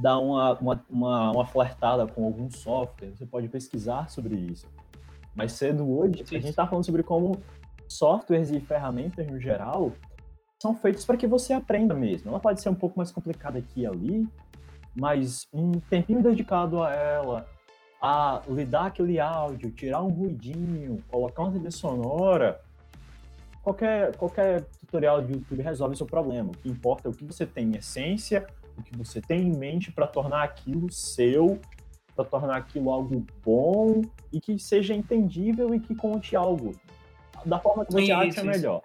[0.00, 4.66] dar uma, uma, uma, uma flertada com algum software, você pode pesquisar sobre isso.
[5.34, 7.40] Mais cedo hoje, a gente tá falando sobre como
[7.88, 9.92] softwares e ferramentas no geral
[10.60, 12.30] são feitos para que você aprenda mesmo.
[12.30, 14.28] Ela pode ser um pouco mais complicada aqui e ali,
[14.94, 17.46] mas um tempinho dedicado a ela,
[18.00, 22.60] a lidar aquele áudio, tirar um ruidinho, colocar uma trilha sonora,
[23.62, 26.50] qualquer, qualquer tutorial de YouTube resolve o seu problema.
[26.50, 28.46] O que importa é o que você tem em essência,
[28.90, 31.60] que você tem em mente para tornar aquilo seu,
[32.14, 36.74] para tornar aquilo algo bom e que seja entendível e que conte algo
[37.44, 38.44] da forma que você Isso, acha isso.
[38.46, 38.82] melhor.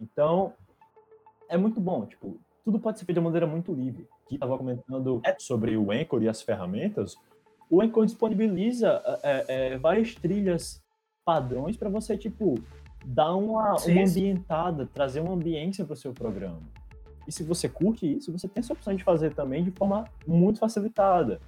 [0.00, 0.52] Então,
[1.48, 4.06] é muito bom, tipo, tudo pode ser feito de uma maneira muito livre.
[4.28, 7.16] Que estava comentando sobre o Anchor e as ferramentas,
[7.70, 10.82] o Anchor disponibiliza é, é, várias trilhas
[11.24, 12.56] padrões para você, tipo,
[13.04, 14.20] dar uma, Sim, uma sim.
[14.20, 16.60] ambientada, trazer uma ambiência para o seu programa.
[17.28, 20.58] E se você curte isso, você tem essa opção de fazer também de forma muito
[20.58, 21.38] facilitada.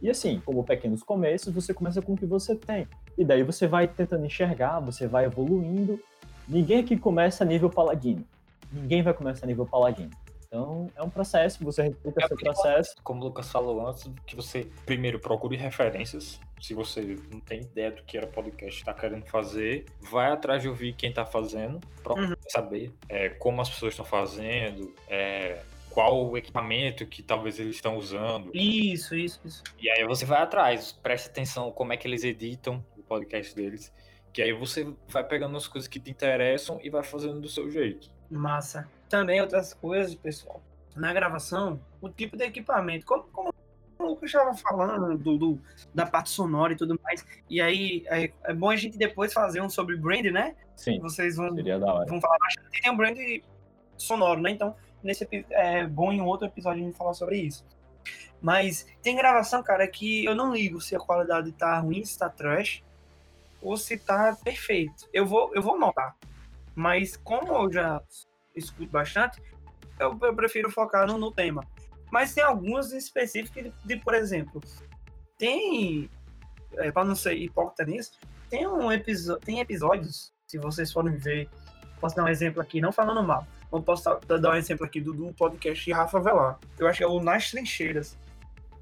[0.00, 2.86] E assim, como pequenos começos, você começa com o que você tem.
[3.18, 5.98] E daí você vai tentando enxergar, você vai evoluindo.
[6.48, 8.24] Ninguém aqui começa a nível paladino.
[8.72, 10.10] Ninguém vai começar a nível paladino.
[10.54, 12.94] Então, é um processo, você respeita É seu processo.
[13.02, 16.40] Como o Lucas falou antes, que você primeiro procure referências.
[16.60, 20.68] Se você não tem ideia do que era podcast está querendo fazer, vai atrás de
[20.68, 22.34] ouvir quem está fazendo, para Uhum.
[22.48, 27.96] saber é, como as pessoas estão fazendo, é, qual o equipamento que talvez eles estão
[27.96, 28.52] usando.
[28.54, 29.62] Isso, isso, isso.
[29.80, 33.92] E aí você vai atrás, preste atenção como é que eles editam o podcast deles.
[34.32, 37.68] Que aí você vai pegando as coisas que te interessam e vai fazendo do seu
[37.68, 38.08] jeito.
[38.30, 38.88] Massa.
[39.14, 40.60] Também outras coisas, pessoal.
[40.96, 43.52] Na gravação, o tipo de equipamento, como, como
[43.98, 45.60] o Lucas estava falando do, do-
[45.94, 47.24] da parte sonora e tudo mais.
[47.48, 50.56] E aí é, é bom a gente depois fazer um sobre brand, né?
[50.74, 52.06] Sim, Vocês vão, seria da hora.
[52.10, 52.82] vão falar bastante.
[52.82, 53.16] Tem um brand
[53.96, 54.50] sonoro, né?
[54.50, 57.64] Então, nesse é bom em um outro episódio a gente falar sobre isso.
[58.42, 62.28] Mas tem gravação, cara, que eu não ligo se a qualidade tá ruim, se tá
[62.28, 62.82] trash,
[63.62, 65.08] ou se tá perfeito.
[65.12, 66.16] Eu vou, eu vou notar.
[66.74, 68.02] Mas como eu já
[68.54, 69.40] escuto bastante,
[69.98, 71.64] eu, eu prefiro focar no, no tema.
[72.10, 74.60] Mas tem algumas específicas de, de, por exemplo,
[75.38, 76.08] tem,
[76.74, 78.12] é, para não ser hipócrita nisso,
[78.48, 78.88] tem um
[79.44, 81.48] tem episódios, se vocês forem ver,
[82.00, 85.00] posso dar um exemplo aqui, não falando mal, eu posso dar- dar um exemplo aqui
[85.00, 86.58] do, do podcast de Rafa Velar.
[86.78, 88.16] Eu acho que é o Nas Trincheiras,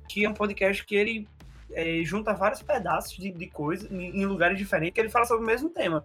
[0.09, 1.27] que é um podcast que ele
[1.71, 5.45] é, junta vários pedaços de, de coisa em, em lugares diferentes, que ele fala sobre
[5.45, 6.05] o mesmo tema.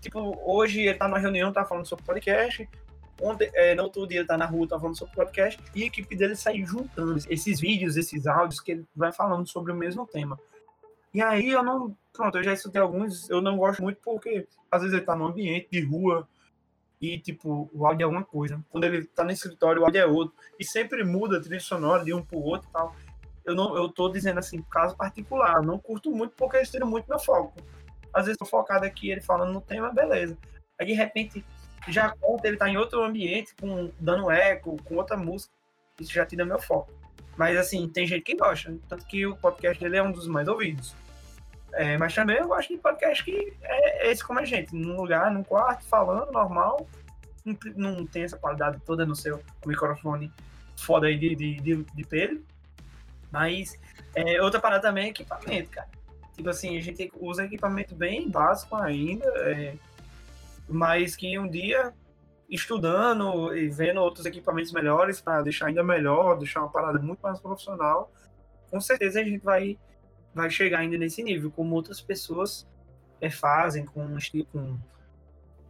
[0.00, 2.68] tipo, hoje ele tá na reunião, tá falando sobre podcast,
[3.20, 5.86] ontem, é, no outro dia ele tá na rua, tá falando sobre podcast, e a
[5.86, 10.06] equipe dele sai juntando esses vídeos, esses áudios que ele vai falando sobre o mesmo
[10.06, 10.38] tema.
[11.12, 14.82] E aí eu não, pronto, eu já estudei alguns, eu não gosto muito porque às
[14.82, 16.28] vezes ele tá no ambiente de rua,
[17.00, 18.62] e, tipo, o áudio é uma coisa.
[18.68, 20.34] Quando ele tá no escritório, o áudio é outro.
[20.58, 22.94] E sempre muda a trilha sonora de um pro outro e tal.
[23.42, 25.62] Eu, não, eu tô dizendo assim, caso particular.
[25.62, 27.54] não curto muito porque eles tiram muito meu foco.
[28.12, 30.36] Às vezes tô focado aqui, ele falando no tema, beleza.
[30.78, 31.42] Aí, de repente,
[31.90, 35.52] já conta, ele tá em outro ambiente, com, dando eco, com outra música.
[35.98, 36.92] Isso já tira meu foco.
[37.36, 38.74] Mas, assim, tem gente que gosta.
[38.88, 40.94] Tanto que o podcast dele é um dos mais ouvidos.
[41.72, 45.30] É, mas também eu gosto de podcast que é esse como a gente, num lugar,
[45.30, 46.88] num quarto, falando normal,
[47.76, 50.32] não, tem essa qualidade toda no seu microfone
[50.76, 52.42] foda aí de, de, de, de.
[53.30, 53.78] Mas
[54.14, 55.88] é, outra parada também é equipamento, cara.
[56.34, 59.74] Tipo assim, a gente usa equipamento bem básico ainda, é,
[60.70, 61.92] mas que um dia
[62.48, 67.40] estudando e vendo outros equipamentos melhores para deixar ainda melhor, deixar uma parada muito mais
[67.40, 68.12] profissional,
[68.70, 69.78] com certeza a gente vai
[70.34, 72.66] vai chegar ainda nesse nível, como outras pessoas
[73.20, 74.18] é, fazem, com um,
[74.52, 74.78] com um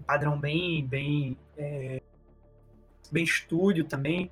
[0.06, 2.02] padrão bem, bem, é,
[3.10, 4.30] bem estúdio também.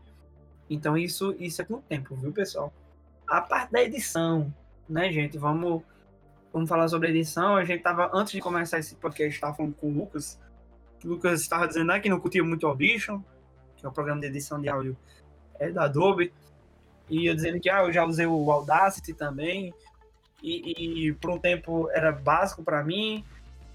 [0.68, 2.72] Então isso, isso é com o tempo, viu, pessoal?
[3.26, 4.52] A parte da edição,
[4.88, 5.38] né, gente?
[5.38, 5.82] Vamos,
[6.52, 7.56] vamos falar sobre edição.
[7.56, 10.38] A gente tava, antes de começar esse podcast, estava falando com o Lucas.
[11.04, 13.20] O Lucas estava dizendo né, que não curtia muito o Audition,
[13.76, 14.96] que é o programa de edição de áudio
[15.58, 16.32] é da Adobe.
[17.08, 19.72] E eu dizendo que ah, eu já usei o Audacity também
[20.42, 23.24] e, e por um tempo era básico para mim.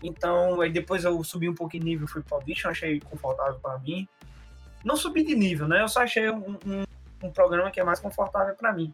[0.02, 3.80] Então, aí depois eu subi um pouquinho de nível, fui para Audition, achei confortável para
[3.80, 4.08] mim.
[4.84, 5.82] Não subi de nível, né?
[5.82, 6.84] Eu só achei um, um,
[7.24, 8.94] um programa que é mais confortável para mim.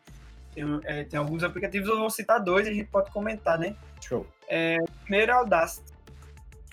[0.54, 3.76] Tem, é, tem, alguns aplicativos, eu vou citar dois e a gente pode comentar, né?
[4.02, 4.26] Show.
[4.48, 5.89] É, primeiro é o Audacity, que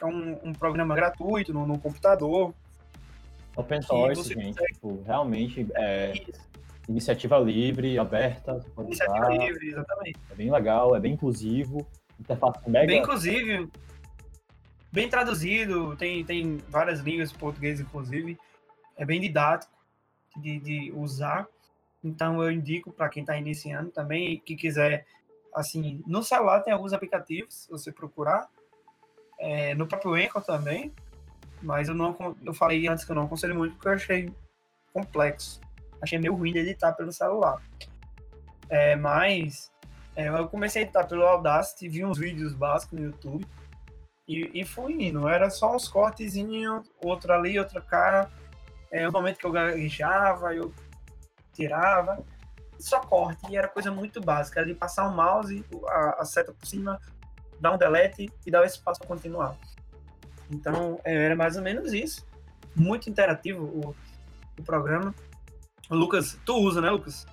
[0.00, 2.54] é um, um programa gratuito no, no computador.
[3.56, 4.74] Open source, gente, consegue...
[4.74, 6.46] tipo, realmente é, Isso.
[6.88, 8.64] Iniciativa livre, aberta.
[8.78, 9.36] Iniciativa usar.
[9.36, 10.20] livre, exatamente.
[10.30, 11.86] É bem legal, é bem inclusivo.
[12.18, 12.86] Interface mega.
[12.86, 13.68] Bem inclusive,
[14.92, 18.38] bem traduzido, tem, tem várias línguas português, inclusive.
[18.96, 19.72] É bem didático
[20.36, 21.48] de, de usar.
[22.04, 25.04] Então eu indico para quem está iniciando também, que quiser,
[25.52, 28.48] assim, no celular tem alguns aplicativos, se você procurar.
[29.38, 30.92] É, no próprio Anchor também,
[31.62, 34.32] mas eu não eu falei antes que eu não aconselho muito porque eu achei
[34.92, 35.60] complexo
[36.00, 37.60] achei meio ruim de editar pelo celular.
[38.68, 39.70] É, mas
[40.14, 43.46] é, eu comecei a editar pelo Audacity, vi uns vídeos básicos no YouTube
[44.26, 45.28] e, e fui indo.
[45.28, 48.30] Era só uns cortezinhos, outro ali, outro cara.
[48.90, 50.72] É, o momento que eu gaguejava, eu
[51.52, 52.24] tirava.
[52.78, 54.60] Só corte, e era coisa muito básica.
[54.60, 57.00] Era de passar o mouse, a, a seta por cima,
[57.60, 59.56] dar um delete e dar o espaço para continuar.
[60.50, 62.26] Então, é, era mais ou menos isso.
[62.74, 63.94] Muito interativo o,
[64.58, 65.14] o programa.
[65.90, 67.26] Lucas, tu usa, né, Lucas?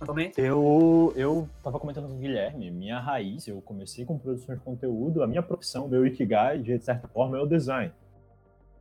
[0.00, 0.40] Atualmente?
[0.40, 5.22] Eu, eu tava comentando com o Guilherme, minha raiz, eu comecei com produção de conteúdo,
[5.22, 7.92] a minha profissão, meu Ikigai, de certa forma, é o design.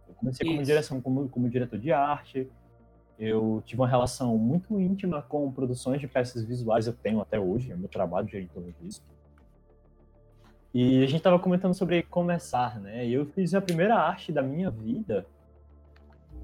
[0.08, 2.50] Eu comecei como direção, como, como diretor de arte,
[3.18, 7.72] eu tive uma relação muito íntima com produções de peças visuais, eu tenho até hoje,
[7.72, 9.02] é meu trabalho de editor disso.
[10.74, 13.06] E a gente tava comentando sobre começar, né?
[13.06, 15.26] E eu fiz a primeira arte da minha vida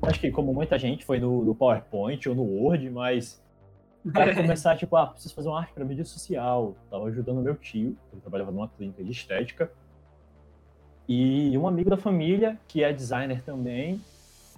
[0.01, 3.41] acho que como muita gente foi no, no PowerPoint ou no Word, mas
[4.13, 6.75] para começar, tipo, ah, preciso fazer uma arte para mídia social.
[6.89, 9.71] Tava ajudando meu tio, ele trabalhava numa clínica de estética.
[11.07, 13.99] E um amigo da família, que é designer também,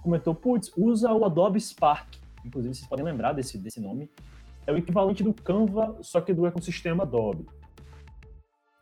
[0.01, 2.15] comentou, putz, usa o Adobe Spark.
[2.45, 4.11] Inclusive, vocês podem lembrar desse, desse nome.
[4.67, 7.45] É o equivalente do Canva, só que do ecossistema Adobe.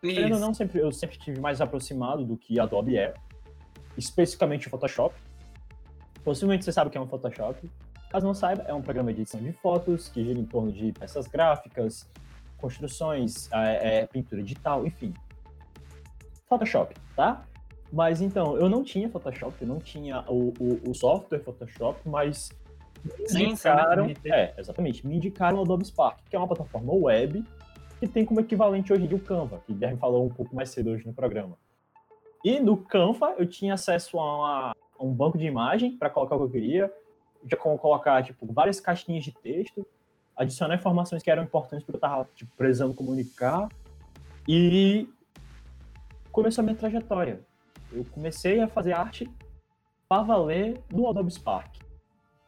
[0.01, 0.39] Isso.
[0.39, 3.13] não, sempre, eu sempre tive mais aproximado do que Adobe é.
[3.97, 5.15] Especificamente o Photoshop.
[6.23, 7.69] Possivelmente você sabe o que é um Photoshop.
[8.09, 10.91] Caso não saiba, é um programa de edição de fotos que gira em torno de
[10.93, 12.09] peças gráficas,
[12.57, 15.13] construções, é, é, pintura digital, enfim.
[16.47, 17.45] Photoshop, tá?
[17.91, 22.49] Mas então, eu não tinha Photoshop, eu não tinha o, o, o software Photoshop, mas
[23.31, 27.43] me indicaram, é, exatamente, me indicaram o Adobe Spark, que é uma plataforma web
[27.99, 30.91] que tem como equivalente hoje o Canva, que o Guilherme falou um pouco mais cedo
[30.91, 31.57] hoje no programa.
[32.43, 36.39] E no Canva eu tinha acesso a uma um banco de imagem para colocar o
[36.39, 36.93] que eu queria,
[37.45, 39.85] já colocar tipo várias caixinhas de texto,
[40.35, 43.69] adicionar informações que eram importantes porque eu estava tipo, precisando comunicar
[44.47, 45.07] e
[46.31, 47.41] começou a minha trajetória.
[47.91, 49.29] Eu comecei a fazer arte
[50.07, 51.79] para valer no Adobe Spark.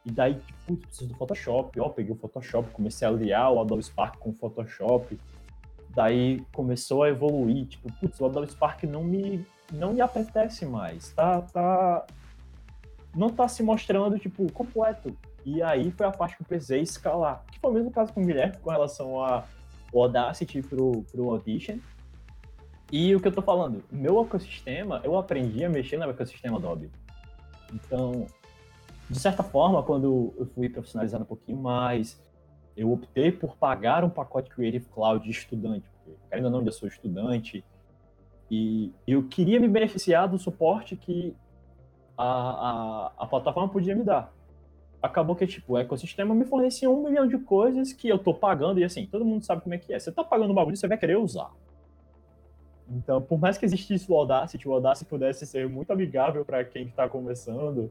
[0.04, 1.78] E daí, tipo, preciso do Photoshop.
[1.80, 5.18] Ó, peguei o Photoshop, comecei a aliar o Adobe Spark com o Photoshop.
[5.94, 11.12] Daí começou a evoluir, tipo, putz, o Adobe Spark não me não me apetece mais.
[11.12, 12.06] Tá, tá,
[13.16, 15.16] não tá se mostrando, tipo, completo.
[15.44, 17.44] E aí foi a parte que eu precisei escalar.
[17.50, 19.46] Que foi o mesmo caso com o Guilherme com relação ao
[19.94, 21.78] Audacity pro, pro Audition.
[22.90, 26.90] E o que eu tô falando, meu ecossistema, eu aprendi a mexer no ecossistema Adobe.
[27.72, 28.26] Então,
[29.08, 32.20] de certa forma, quando eu fui profissionalizando um pouquinho mais,
[32.76, 37.64] eu optei por pagar um pacote Creative Cloud de estudante, porque ainda não, sou estudante,
[38.50, 41.34] e eu queria me beneficiar do suporte que
[42.16, 44.32] a, a, a plataforma podia me dar.
[45.02, 48.78] Acabou que, tipo, o ecossistema me fornecia um milhão de coisas que eu tô pagando,
[48.78, 49.98] e assim, todo mundo sabe como é que é.
[49.98, 51.50] Você tá pagando um bagulho, você vai querer usar.
[52.88, 56.84] Então, por mais que existisse o Audacity, o Audacity pudesse ser muito amigável para quem
[56.84, 57.90] está começando,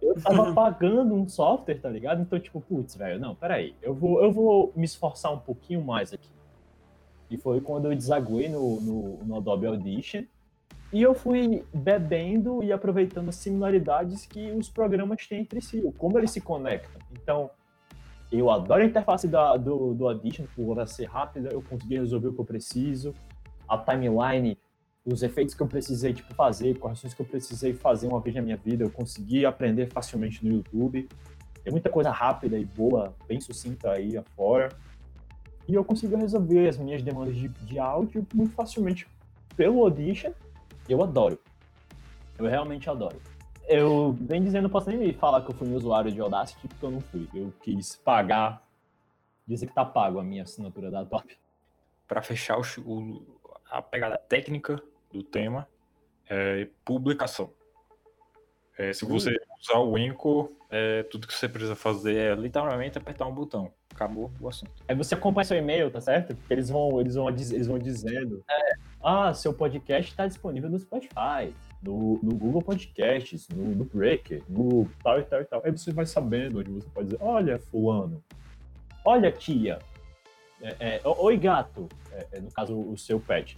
[0.00, 2.22] eu tava pagando um software, tá ligado?
[2.22, 6.12] Então, tipo, putz, velho, não, peraí, eu vou, eu vou me esforçar um pouquinho mais
[6.12, 6.28] aqui.
[7.30, 10.24] E foi quando eu desaguei no, no, no Adobe Audition.
[10.92, 16.18] E eu fui bebendo e aproveitando as similaridades que os programas têm entre si, como
[16.18, 17.00] eles se conectam.
[17.10, 17.50] Então,
[18.30, 22.28] eu adoro a interface da, do, do Audition, por ela ser rápida, eu consegui resolver
[22.28, 23.14] o que eu preciso.
[23.68, 24.56] A timeline
[25.04, 28.40] os efeitos que eu precisei tipo, fazer, correções que eu precisei fazer uma vez na
[28.40, 31.08] minha vida, eu consegui aprender facilmente no YouTube.
[31.62, 34.70] Tem muita coisa rápida e boa, bem sucinta aí afora.
[35.68, 39.06] E eu consegui resolver as minhas demandas de, de áudio muito facilmente
[39.56, 40.32] pelo Audition.
[40.88, 41.38] Eu adoro.
[42.38, 43.20] Eu realmente adoro.
[43.66, 46.84] Eu bem dizendo, não posso nem falar que eu fui um usuário de Audacity, porque
[46.84, 47.28] eu não fui.
[47.34, 48.62] Eu quis pagar,
[49.46, 51.34] dizer que tá pago a minha assinatura da Top.
[52.06, 53.22] Para fechar o,
[53.70, 54.82] a pegada técnica
[55.14, 55.66] do tema
[56.28, 57.50] é publicação.
[58.76, 59.54] É, se você hum.
[59.60, 63.72] usar o Anchor, é, tudo que você precisa fazer é literalmente apertar um botão.
[63.94, 64.72] Acabou o assunto.
[64.88, 66.34] Aí você acompanha seu e-mail, tá certo?
[66.34, 70.78] Porque eles vão, eles vão, eles vão dizendo: é, Ah, seu podcast está disponível no
[70.80, 75.62] Spotify, no, no Google Podcasts, no, no Breaker, no tal e tal e tal.
[75.64, 78.24] Aí você vai sabendo onde você pode dizer: Olha, Fulano,
[79.04, 79.78] olha, tia,
[80.60, 81.88] é, é, oi, gato,
[82.32, 83.56] é, no caso, o seu pet.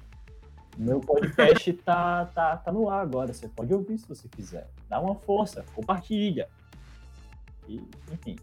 [0.77, 3.33] Meu podcast tá, tá, tá no ar agora.
[3.33, 4.69] Você pode ouvir se você quiser.
[4.89, 6.49] Dá uma força, compartilha.
[7.67, 7.81] E,
[8.13, 8.37] enfim.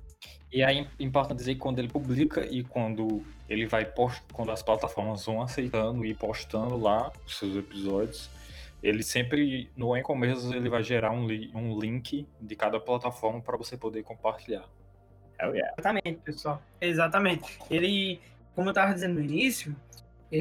[0.52, 4.24] E aí importa dizer que quando ele publica e quando ele vai post...
[4.32, 8.30] quando as plataformas vão aceitando e postando lá os seus episódios,
[8.82, 11.52] ele sempre no mesmo ele vai gerar um, li...
[11.54, 14.66] um link de cada plataforma para você poder compartilhar.
[15.40, 15.74] Hell yeah.
[15.78, 16.62] Exatamente, pessoal.
[16.80, 17.60] Exatamente.
[17.70, 18.20] Ele,
[18.56, 19.76] como eu estava dizendo no início,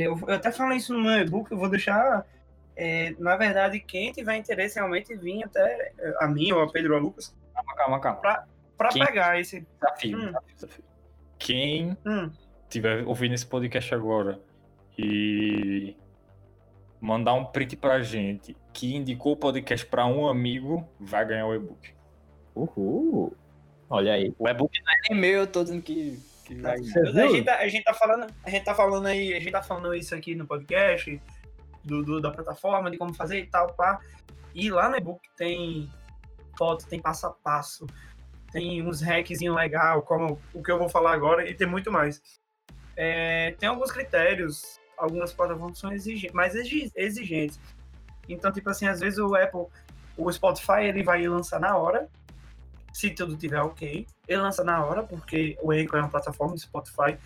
[0.01, 2.27] eu, eu até falei isso no meu e-book, eu vou deixar.
[2.75, 6.99] É, na verdade, quem tiver interesse realmente vir até a mim ou a Pedro ou
[6.99, 7.35] a Lucas.
[7.55, 8.21] Calma, calma, calma.
[8.21, 8.47] Pra,
[8.79, 9.05] pra quem...
[9.05, 9.67] pegar esse.
[9.81, 10.27] Desafio, hum.
[10.27, 10.85] desafio, desafio.
[11.39, 12.31] Quem hum.
[12.71, 14.41] tiver ouvindo esse podcast agora
[14.97, 15.95] e
[16.99, 21.55] mandar um print pra gente que indicou o podcast pra um amigo, vai ganhar o
[21.55, 21.93] e-book.
[22.55, 23.37] Uhul!
[23.91, 24.35] Olha aí.
[24.39, 26.19] O e-book não é nem meu, eu tô dizendo que
[26.61, 26.75] vai...
[26.75, 29.63] a, gente tá, a, gente tá, falando, a gente tá falando aí, a gente tá
[29.63, 31.21] falando isso aqui no podcast,
[31.85, 34.01] do, do da plataforma, de como fazer e tal, pá.
[34.55, 35.91] E lá no e-book tem
[36.57, 37.87] foto, tem passo a passo,
[38.51, 42.21] tem uns hackzinho legal, como o que eu vou falar agora, e tem muito mais.
[42.97, 47.59] É, tem alguns critérios, algumas plataformas são exigentes, mais exigentes.
[48.29, 49.67] Então, tipo assim, às vezes o Apple,
[50.17, 52.09] o Spotify, ele vai lançar na hora,
[52.93, 54.07] se tudo tiver ok.
[54.29, 57.19] Ele lança na hora, porque o Anchor é uma plataforma do Spotify.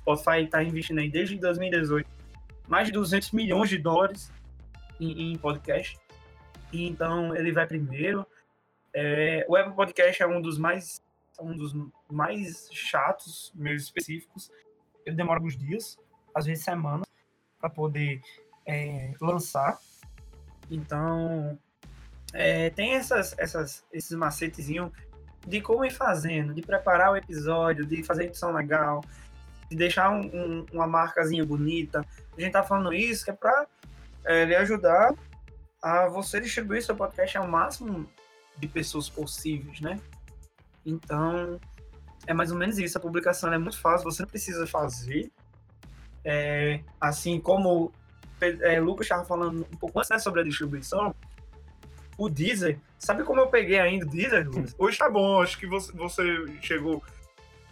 [0.00, 2.18] Spotify está investindo aí desde 2018
[2.68, 4.30] mais de 200 milhões de dólares
[5.00, 5.98] em, em podcast.
[6.72, 8.26] E então ele vai primeiro.
[8.92, 11.02] É, o Apple Podcast é um dos mais
[11.40, 11.72] um dos
[12.10, 14.50] mais chatos, meio específicos.
[15.06, 15.96] Ele demora alguns dias,
[16.34, 17.06] às vezes semanas,
[17.60, 18.20] para poder
[18.66, 19.78] é, lançar.
[20.68, 21.56] Então,
[22.34, 24.90] é, tem essas, essas, esses macetezinhos
[25.48, 29.02] de como ir fazendo, de preparar o episódio, de fazer edição legal,
[29.70, 32.04] de deixar um, um, uma marcazinha bonita.
[32.36, 33.66] A gente tá falando isso que é para
[34.24, 35.14] é, lhe ajudar
[35.82, 38.06] a você distribuir seu podcast ao máximo
[38.58, 39.98] de pessoas possíveis, né?
[40.84, 41.58] Então,
[42.26, 42.98] é mais ou menos isso.
[42.98, 45.30] A publicação é muito fácil, você não precisa fazer.
[46.24, 47.92] É, assim como
[48.40, 51.14] é, Lucas estava falando um pouco antes né, sobre a distribuição,
[52.18, 54.74] o Deezer, sabe como eu peguei ainda o Deezer, Lucas?
[54.76, 56.22] Hoje tá bom, acho que você, você
[56.60, 57.00] chegou.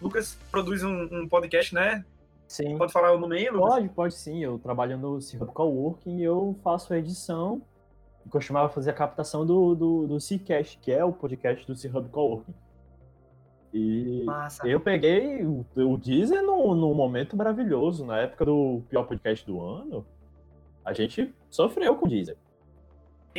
[0.00, 2.04] Lucas produz um, um, podcast, né?
[2.46, 2.78] Sim.
[2.78, 3.68] Pode falar o nome aí, Lucas?
[3.68, 4.44] Pode, pode sim.
[4.44, 7.60] Eu trabalho no Circuit Coworking e eu faço a edição.
[8.24, 12.08] Eu costumava fazer a captação do, do, do Seacast, que é o podcast do C-Hub
[12.10, 12.54] Coworking.
[13.74, 14.66] E Massa.
[14.66, 18.06] eu peguei o, o Deezer num, num momento maravilhoso.
[18.06, 20.06] Na época do pior podcast do ano,
[20.84, 22.36] a gente sofreu com o Deezer.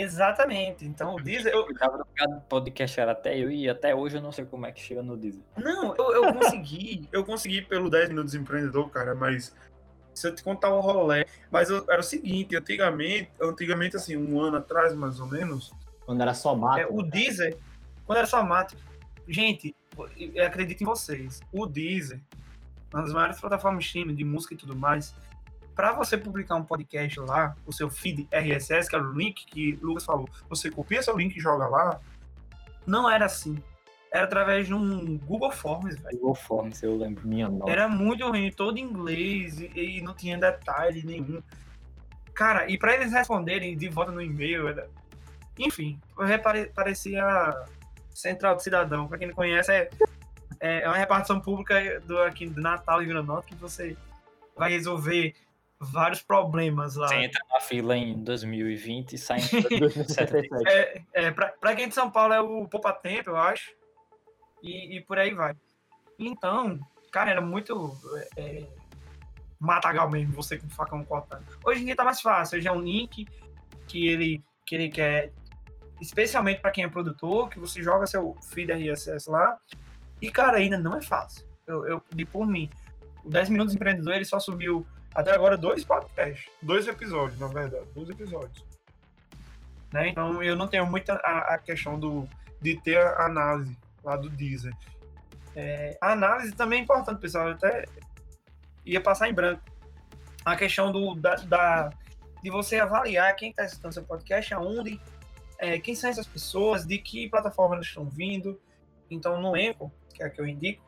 [0.01, 0.85] Exatamente.
[0.85, 1.53] Então o Deezer.
[1.53, 1.61] Eu...
[1.61, 5.01] O podcast era até eu e até hoje eu não sei como é que chega
[5.01, 5.41] no Deezer.
[5.57, 7.07] Não, eu, eu consegui.
[7.11, 9.55] eu consegui pelo 10 minutos empreendedor, cara, mas
[10.13, 11.25] se eu te contar o rolê.
[11.51, 15.71] Mas eu, era o seguinte, antigamente, antigamente, assim, um ano atrás, mais ou menos.
[16.05, 16.79] Quando era só mato.
[16.79, 17.57] É, o Deezer,
[18.05, 18.75] quando era só mato.
[19.27, 19.75] Gente,
[20.33, 21.41] eu acredito em vocês.
[21.51, 22.19] O Deezer,
[22.93, 25.13] uma das maiores plataformas de streaming de música e tudo mais,
[25.77, 29.77] para você publicar um podcast lá, o seu feed RSS, que era o link que
[29.79, 32.01] o Lucas falou, você copia seu link e joga lá,
[32.85, 33.61] não era assim.
[34.11, 36.17] Era através de um Google Forms, velho.
[36.17, 37.27] Google Forms, eu lembro.
[37.27, 37.71] Minha nossa.
[37.71, 41.43] Era muito ruim, todo em inglês e, e, não tinha detalhe nenhum.
[42.33, 44.89] Cara, e para eles responderem de volta no e-mail, era...
[45.59, 45.99] enfim,
[46.73, 47.53] parecia
[48.09, 49.07] Central do Cidadão.
[49.07, 49.89] Para quem não conhece, é,
[50.59, 53.95] é, é uma repartição pública do, aqui do Natal e Granota que você
[54.55, 55.35] vai resolver
[55.79, 57.07] vários problemas lá.
[57.07, 60.49] Você entra na fila em 2020 e sai em 2077.
[60.67, 63.71] é, é, pra, pra quem é de São Paulo é o Poupa Tempo, eu acho.
[64.63, 65.55] E, e por aí vai.
[66.17, 66.79] Então,
[67.11, 67.95] cara, era muito
[68.35, 68.65] é,
[69.59, 71.45] matagal mesmo, você com facão cortando.
[71.63, 73.27] Hoje em dia tá mais fácil, hoje é um link
[73.87, 75.31] que ele, que ele quer,
[76.01, 79.57] especialmente para quem é produtor, que você joga seu feed RSS lá.
[80.19, 81.47] E, cara, ainda não é fácil.
[81.67, 82.69] Eu, eu pedi por mim.
[83.23, 84.85] O 10 Minutos Empreendedor, ele só subiu
[85.17, 88.63] até agora dois podcasts, dois episódios, na verdade, dois episódios.
[89.91, 90.09] Né?
[90.09, 92.29] Então eu não tenho muita a, a, questão do,
[92.61, 94.75] de ter a análise lá do Deezer.
[95.55, 97.47] É, a análise também é importante, pessoal.
[97.47, 97.85] Eu até
[98.85, 99.63] ia passar em branco.
[100.45, 101.89] A questão do, da, da
[102.43, 105.01] de você avaliar quem está escutando seu podcast, aonde,
[105.57, 108.61] é, quem são essas pessoas, de que plataforma elas estão vindo.
[109.09, 110.85] Então, no Enco, que é a que eu indico,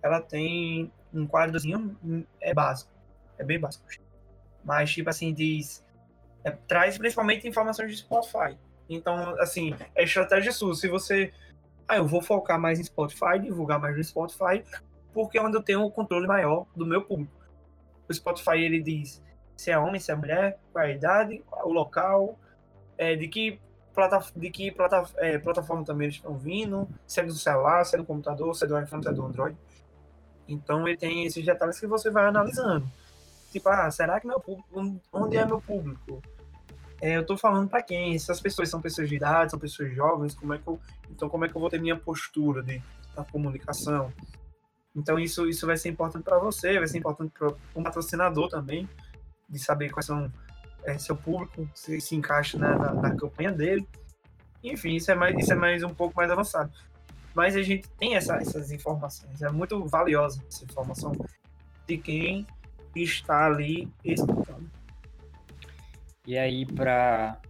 [0.00, 1.98] ela tem um quadrozinho,
[2.40, 2.93] é básico
[3.38, 3.84] é bem básico.
[4.64, 5.84] Mas, tipo assim, diz.
[6.42, 8.58] É, traz principalmente informações de Spotify.
[8.88, 10.74] Então, assim, é estratégia sua.
[10.74, 11.32] Se você.
[11.86, 14.64] Ah, eu vou focar mais em Spotify, divulgar mais no Spotify,
[15.12, 17.32] porque é onde eu tenho o um controle maior do meu público.
[18.08, 19.22] O Spotify ele diz
[19.56, 22.38] se é homem, se é mulher, qual é a idade, o local,
[22.98, 23.60] é, de que,
[23.94, 27.94] plata, de que plata, é, plataforma também eles estão vindo, se é do celular, se
[27.94, 29.56] é do computador, se é do iPhone, se é do Android.
[30.48, 32.86] Então ele tem esses detalhes que você vai analisando.
[33.54, 35.00] Tipo, ah, será que meu público.
[35.12, 36.20] Onde é meu público?
[37.00, 38.18] É, eu tô falando para quem?
[38.18, 40.80] Se as pessoas são pessoas de idade, são pessoas jovens, como é que eu.
[41.08, 42.82] Então, como é que eu vou ter minha postura de,
[43.14, 44.12] da comunicação?
[44.92, 48.88] Então, isso, isso vai ser importante para você, vai ser importante para um patrocinador também,
[49.48, 50.28] de saber quais são
[50.82, 53.86] é, seu público, se se encaixa né, na, na, campanha dele.
[54.64, 56.72] Enfim, isso é, mais, isso é mais um pouco mais avançado.
[57.32, 61.12] Mas a gente tem essa, essas informações, é muito valiosa essa informação
[61.86, 62.44] de quem
[62.94, 63.88] está ali.
[66.26, 67.40] E aí, para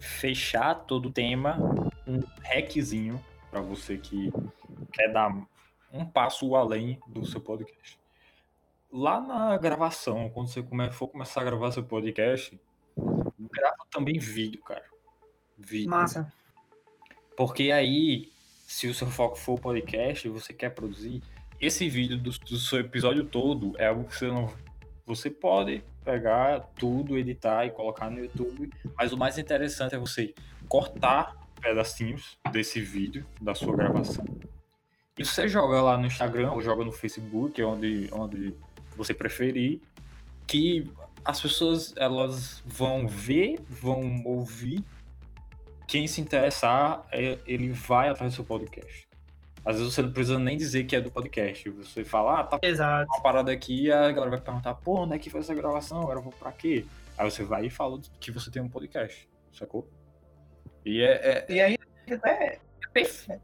[0.00, 1.58] fechar todo o tema,
[2.06, 4.32] um hackzinho para você que
[4.92, 5.30] quer dar
[5.92, 8.00] um passo além do seu podcast.
[8.90, 12.58] Lá na gravação, quando você for começar a gravar seu podcast,
[13.38, 14.84] grava também vídeo, cara.
[15.56, 15.90] Vídeo.
[15.90, 16.32] Massa.
[17.36, 18.30] Porque aí,
[18.66, 21.22] se o seu foco for podcast e você quer produzir,
[21.60, 24.52] esse vídeo do, do seu episódio todo é algo que você não
[25.14, 30.34] você pode pegar tudo, editar e colocar no YouTube, mas o mais interessante é você
[30.68, 34.24] cortar pedacinhos desse vídeo, da sua gravação.
[35.18, 38.54] E você joga lá no Instagram ou joga no Facebook, onde, onde
[38.96, 39.80] você preferir,
[40.46, 40.90] que
[41.24, 44.82] as pessoas elas vão ver, vão ouvir.
[45.86, 49.06] Quem se interessar, é, ele vai atrás do seu podcast.
[49.64, 51.70] Às vezes você não precisa nem dizer que é do podcast.
[51.70, 53.06] Você fala, ah, tá Exato.
[53.12, 56.00] uma parada aqui, e a galera vai perguntar, pô, onde é que foi essa gravação?
[56.00, 56.84] Agora eu vou pra quê?
[57.16, 59.88] Aí você vai e fala que você tem um podcast, sacou?
[60.84, 61.12] E é.
[61.12, 62.58] é e aí é,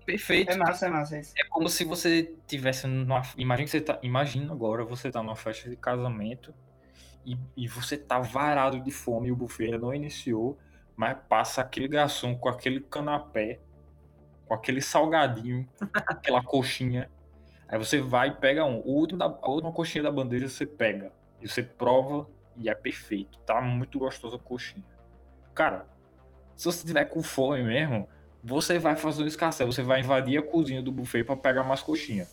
[0.05, 0.51] perfeito.
[0.51, 1.19] É massa, é massa.
[1.19, 1.33] Isso.
[1.39, 3.23] É como se você tivesse numa.
[3.37, 3.99] Imagina que você tá.
[4.03, 6.53] Imagina agora você tá numa festa de casamento
[7.25, 10.59] e, e você tá varado de fome e o buffet não iniciou,
[10.97, 13.61] mas passa aquele garçom com aquele canapé
[14.49, 15.68] com aquele salgadinho,
[16.07, 17.11] aquela coxinha.
[17.68, 18.78] Aí você vai e pega um.
[18.78, 21.12] O último da, a última coxinha da bandeja você pega.
[21.40, 22.26] E você prova
[22.57, 23.38] e é perfeito.
[23.40, 24.84] Tá muito gostosa a coxinha.
[25.55, 25.86] Cara,
[26.57, 28.09] se você tiver com fome mesmo,
[28.42, 29.66] você vai fazer um escassez.
[29.66, 32.26] Você vai invadir a cozinha do buffet para pegar mais coxinha.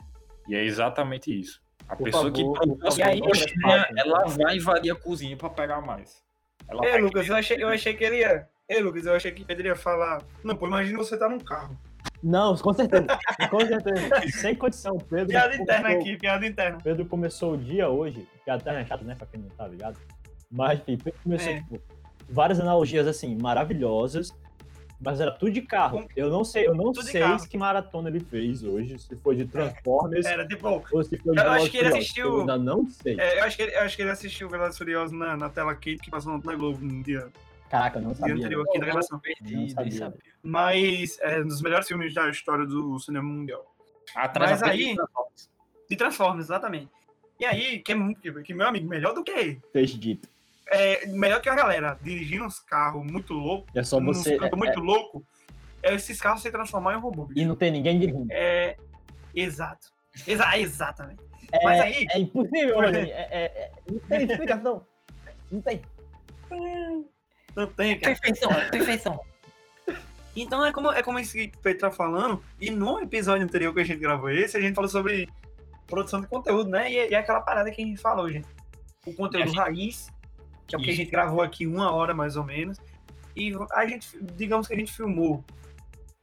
[0.47, 1.61] E é exatamente isso.
[1.87, 5.81] A Por pessoa favor, que produz a coxinha, ela vai invadir a cozinha para pegar
[5.81, 6.23] mais.
[6.67, 8.47] Ela Ei, Lucas, eu achei, eu achei que ele ia.
[8.67, 10.23] Ei, Lucas, eu achei que ele ia falar.
[10.43, 11.77] Não, pô, imagina você tá num carro.
[12.25, 13.05] Não, com certeza.
[13.51, 14.31] Com certeza.
[14.41, 14.97] Sem condição.
[14.97, 16.79] Pedro piada interna aqui, piada interna.
[16.83, 18.27] Pedro começou o dia hoje.
[18.43, 19.13] Piada interna é chato, né?
[19.13, 19.95] Pra quem não tá ligado.
[20.51, 21.57] Mas, enfim, Pedro começou, é.
[21.61, 21.79] tipo,
[22.27, 24.33] várias analogias, assim, maravilhosas.
[24.99, 26.07] Mas era tudo de carro.
[26.15, 29.45] Eu não sei, eu não Tudo sei que maratona ele fez hoje, se foi de
[29.45, 30.67] Transformers Era tipo.
[30.91, 33.19] ou se foi de Eu acho que ele assistiu- Eu ainda não sei.
[33.19, 35.49] é, eu, acho que ele, eu acho que ele assistiu o Velozes Furiosos na, na
[35.49, 37.27] tela quente que passou na Globo no dia,
[37.69, 38.35] Caraca, eu não sabia.
[38.35, 39.19] anterior aqui da gravação.
[39.19, 40.13] Perdi, Não sabia.
[40.43, 43.65] Mas é um dos melhores filmes da história do cinema mundial.
[44.15, 45.49] Atrás Mas aí- Transformers.
[45.89, 46.91] De Transformers, exatamente.
[47.39, 48.43] E aí, que é muito.
[48.43, 49.59] Que, meu amigo, melhor do que.
[49.73, 50.29] Fez dito.
[50.67, 54.35] É, melhor que a galera dirigindo uns carros muito loucos, É só você.
[54.35, 55.23] é- muito louco,
[55.83, 57.25] é esses carros se transformar em robô.
[57.25, 57.39] bicho.
[57.39, 58.27] E não tem ninguém dirigindo.
[58.31, 58.77] É.
[59.35, 59.89] Exato.
[60.25, 61.21] Exa exatamente.
[61.51, 62.07] É, Mas aí.
[62.11, 63.11] é impossível, aí.
[63.11, 64.87] É, é- é- não tem explicação.
[65.51, 65.81] Não tem.
[67.55, 68.15] Não tem, cara.
[68.15, 69.19] Perfeição, perfeição.
[70.35, 73.85] Então é como, é como esse Pedro tá falando, e no episódio anterior que a
[73.85, 75.29] gente gravou esse, a gente falou sobre
[75.87, 76.91] produção de conteúdo, né?
[76.91, 78.47] E, e é aquela parada que a gente falou, gente.
[79.05, 80.09] O conteúdo E raiz,
[80.67, 82.77] que é o que a gente gravou aqui uma hora mais ou menos.
[83.35, 85.43] E a gente, digamos que a gente filmou.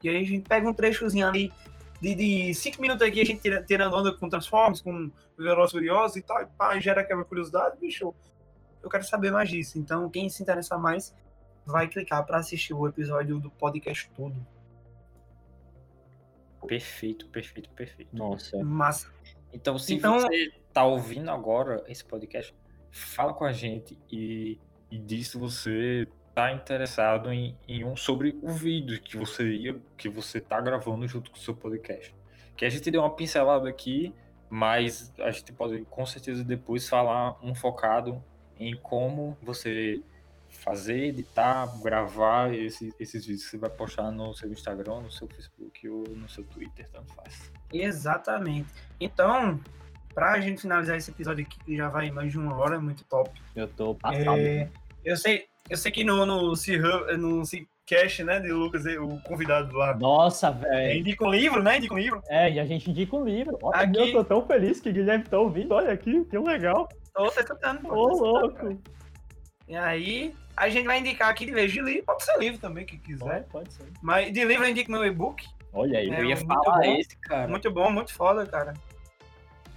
[0.03, 1.53] E aí a gente pega um trechozinho ali
[2.01, 5.73] de, de cinco minutos aqui, a gente tira, tirando onda com Transformers, com Velozes e
[5.73, 8.13] Furiosos e tal, e pá, gera aquela curiosidade, bicho.
[8.83, 9.79] Eu quero saber mais disso.
[9.79, 11.15] Então, quem se interessar mais,
[11.67, 14.35] vai clicar para assistir o episódio do podcast todo.
[16.67, 18.15] Perfeito, perfeito, perfeito.
[18.17, 18.63] Nossa.
[18.63, 19.13] Massa.
[19.53, 22.55] Então, se Então- você tá ouvindo agora esse podcast,
[22.91, 24.59] fala com a gente e,
[24.91, 29.79] e diz se você tá interessado em, em um sobre o vídeo que você ia,
[29.99, 32.15] que você tá gravando junto com o seu podcast.
[32.57, 34.15] Que a gente deu uma pincelada aqui,
[34.49, 38.23] mas a gente pode com certeza depois falar um focado
[38.59, 40.03] em como você
[40.53, 45.27] fazer, editar, gravar esse- esses vídeos que você vai postar no seu Instagram, no seu
[45.29, 47.51] Facebook ou no seu Twitter, tanto faz.
[47.73, 48.69] Exatamente.
[49.01, 49.59] Então,
[50.15, 53.31] pra gente finalizar esse episódio aqui, que já vai mais de uma hora, muito top.
[53.57, 54.39] Eu tô passado.
[54.39, 54.69] É,
[55.05, 57.43] eu sei, eu sei que no, no, no
[57.85, 60.53] Cast, né, de Lucas, o convidado lá, Nossa, é,
[60.87, 61.01] velho.
[61.01, 61.79] indica um livro, né?
[61.79, 62.23] Indica um livro.
[62.29, 63.59] É, e a gente indica um livro.
[63.61, 65.75] Olha, Aqui- eu tô tão feliz que o Guilherme tá ouvindo.
[65.75, 66.89] Olha aqui, que legal.
[67.13, 67.81] Tô escutando.
[67.83, 68.69] pô, Ô, escutando, cara.
[68.69, 68.83] louco.
[69.69, 72.85] E aí, a gente vai indicar aqui de vez de livro, pode ser livro também,
[72.85, 73.45] quem quiser.
[73.45, 73.87] Pode, pode ser.
[74.03, 75.47] Mas de livro eu indico meu e-book.
[75.73, 76.11] Olha aí.
[76.11, 76.97] É, Eu ia falar bom.
[76.97, 77.49] esse, cara.
[77.49, 78.75] Muito bom, muito foda, cara.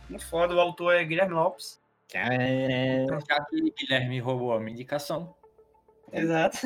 [0.09, 0.53] Muito foda.
[0.53, 1.79] O autor é Guilherme Lopes.
[2.11, 2.35] Cara,
[3.27, 5.35] Já que Guilherme roubou a minha indicação
[6.11, 6.59] Exato.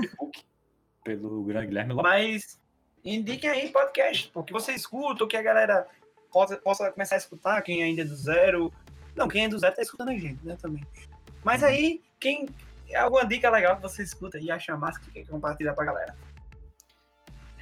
[1.04, 2.12] pelo grande Guilherme Lopes.
[2.12, 2.60] Mas
[3.06, 5.88] indiquem aí podcast, porque você escuta, o que a galera
[6.32, 8.74] possa, possa começar a escutar, quem ainda é do zero.
[9.16, 10.86] Não, quem é do zero tá escutando a gente, né, também.
[11.44, 12.48] Mas aí, quem.
[12.96, 16.16] Alguma dica legal que você escuta e acha massa que quer compartilhar pra galera.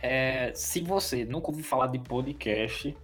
[0.02, 2.96] É, se você nunca ouviu falar de podcast,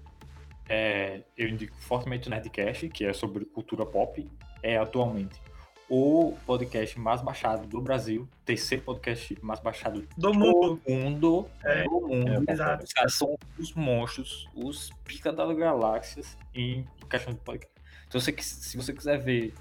[0.70, 4.30] é, eu indico fortemente o Nerdcast, que é sobre cultura pop.
[4.62, 5.42] É atualmente
[5.90, 10.82] o podcast mais baixado do Brasil, terceiro podcast mais baixado Do mundo.
[10.86, 11.50] do mundo.
[11.64, 12.46] É, do mundo.
[12.50, 12.84] exato.
[12.86, 17.74] Os caras são os monstros, os pica das galáxias em questão de podcast.
[18.08, 19.54] Então, se você quiser ver,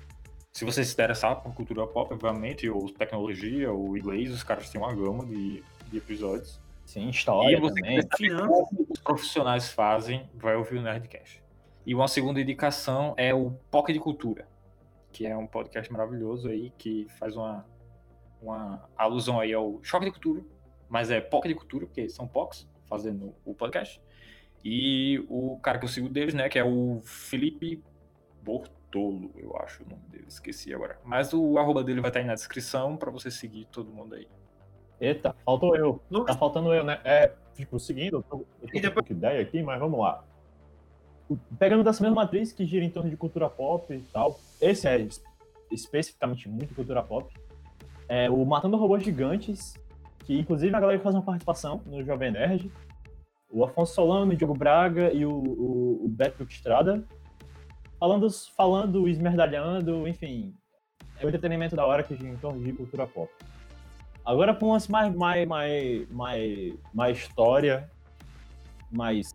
[0.53, 4.81] se você se interessar por cultura pop, obviamente, ou tecnologia, ou inglês, os caras têm
[4.81, 6.61] uma gama de, de episódios.
[6.85, 8.37] sim, história e você também.
[8.37, 11.43] como os profissionais fazem, vai ouvir o Nerdcast.
[11.87, 14.47] E uma segunda indicação é o POC de Cultura,
[15.11, 17.67] que é um podcast maravilhoso aí, que faz uma,
[18.41, 20.45] uma alusão aí ao Choque de Cultura,
[20.89, 24.03] mas é POC de Cultura, porque são POCs fazendo o podcast.
[24.63, 27.83] E o cara que eu sigo deles, né, que é o Felipe
[28.93, 30.99] Bortolo, eu acho o nome dele, esqueci agora.
[31.05, 34.29] Mas o arroba dele vai estar aí na descrição para você seguir todo mundo aí.
[35.01, 35.95] Eita, faltou eu.
[35.95, 37.01] Tá Lucas, faltando eu, né?
[37.05, 40.23] É, tipo, seguindo, eu tô, eu tô com depois- pouca ideia aqui, mas vamos lá.
[41.59, 45.01] Pegando dessa mesma matriz que gira em torno de cultura pop e tal, esse é
[45.01, 45.23] es-
[45.71, 47.33] especificamente muito cultura pop.
[48.09, 49.75] É o Matando Robôs Gigantes,
[50.21, 52.71] que inclusive a galera faz uma participação no Jovem Nerd.
[53.51, 57.03] O Afonso Solano, o Diogo Braga e o, o, o Beto Estrada.
[58.03, 60.53] Falando, falando, esmerdalhando, enfim.
[61.21, 63.31] É o entretenimento da hora que gira em torno de cultura pop.
[64.25, 67.89] Agora com umas mais, mais, mais, mais, mais história,
[68.91, 69.33] mais,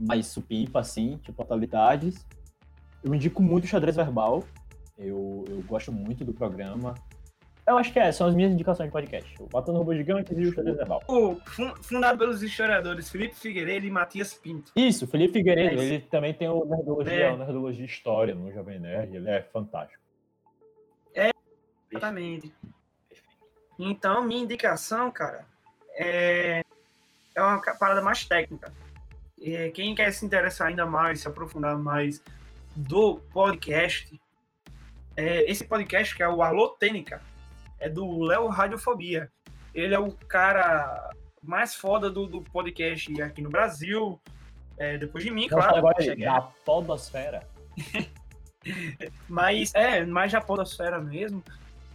[0.00, 2.26] mais supimpa, assim, tipo atualidades.
[3.04, 4.42] Eu indico muito o xadrez verbal.
[4.96, 6.94] Eu, eu gosto muito do programa.
[7.68, 9.34] Eu acho que é, são as minhas indicações de podcast.
[9.38, 11.02] O Matando Robôs Gigantes e o xadrez verbal.
[11.06, 14.72] o fun- fundado pelos historiadores Felipe Figueiredo e Matias Pinto.
[14.74, 17.32] Isso, o Felipe Figueiredo, É ele também tem o Nerdologia, É.
[17.32, 20.02] o Nerdologia História no Jovem Nerd, ele é fantástico.
[21.90, 22.52] Exatamente.
[23.78, 25.46] Então, minha indicação, cara,
[25.94, 26.62] é,
[27.34, 28.72] é uma parada mais técnica.
[29.40, 32.22] É, quem quer se interessar ainda mais, se aprofundar mais
[32.76, 34.20] do podcast,
[35.16, 37.22] é, esse podcast que é o Alô Tênica,
[37.78, 39.30] é do Léo Radiofobia.
[39.74, 41.10] Ele é o cara
[41.42, 44.20] mais foda do, do podcast aqui no Brasil.
[44.76, 45.76] É, depois de mim, claro.
[45.76, 46.24] agora cheguei.
[46.24, 47.46] da podosfera.
[49.28, 51.42] Mas é, mais da podosfera mesmo.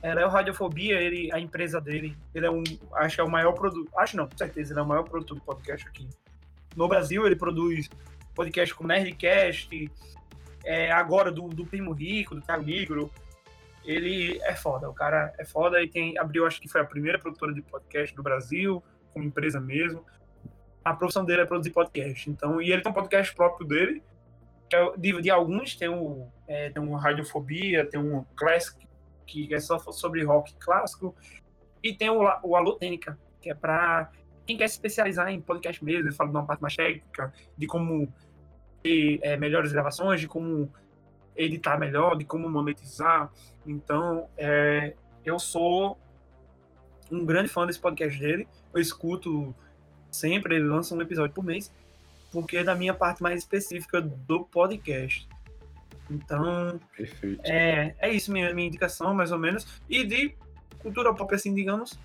[0.02, 2.18] É o Radiofobia, ele, a empresa dele.
[2.36, 2.62] Ele é um.
[2.96, 3.90] Acho que é o maior produto.
[3.98, 6.10] Acho não, com certeza, ele é o maior produtor de podcast aqui.
[6.76, 7.90] No Brasil, ele produz
[8.36, 9.90] podcast como Nerdcast,
[10.66, 13.10] é, agora do, do Primo Rico, do Thiago Negro.
[13.84, 16.18] Ele é foda, o cara é foda e tem.
[16.18, 20.06] Abriu, acho que foi a primeira produtora de podcast do Brasil, como empresa mesmo.
[20.84, 22.30] A profissão dele é produzir podcast.
[22.30, 24.04] Então, e ele tem um podcast próprio dele.
[24.70, 28.88] que é De, de alguns, tem o, é, tem um Radiofobia, tem um Classic,
[29.26, 31.16] que é só sobre rock clássico.
[31.82, 34.10] E tem o, o Alô que é para
[34.46, 37.68] quem quer se especializar em podcast mesmo, ele fala de uma parte mais técnica, de
[37.68, 38.14] como
[38.82, 40.72] ter é, melhores gravações, de como
[41.36, 43.32] editar melhor, de como monetizar.
[43.66, 44.94] Então, é,
[45.26, 45.98] eu sou
[47.12, 48.48] um grande fã desse podcast dele.
[48.74, 49.54] Eu escuto
[50.12, 51.72] sempre, ele lança um episódio por mês,
[52.32, 55.28] porque é da minha parte mais específica do podcast.
[56.10, 57.42] Então, Perfeito.
[57.44, 59.66] é, é isso minha, minha indicação, mais ou menos.
[59.90, 60.36] E de
[60.80, 61.98] cultura pop, assim, digamos,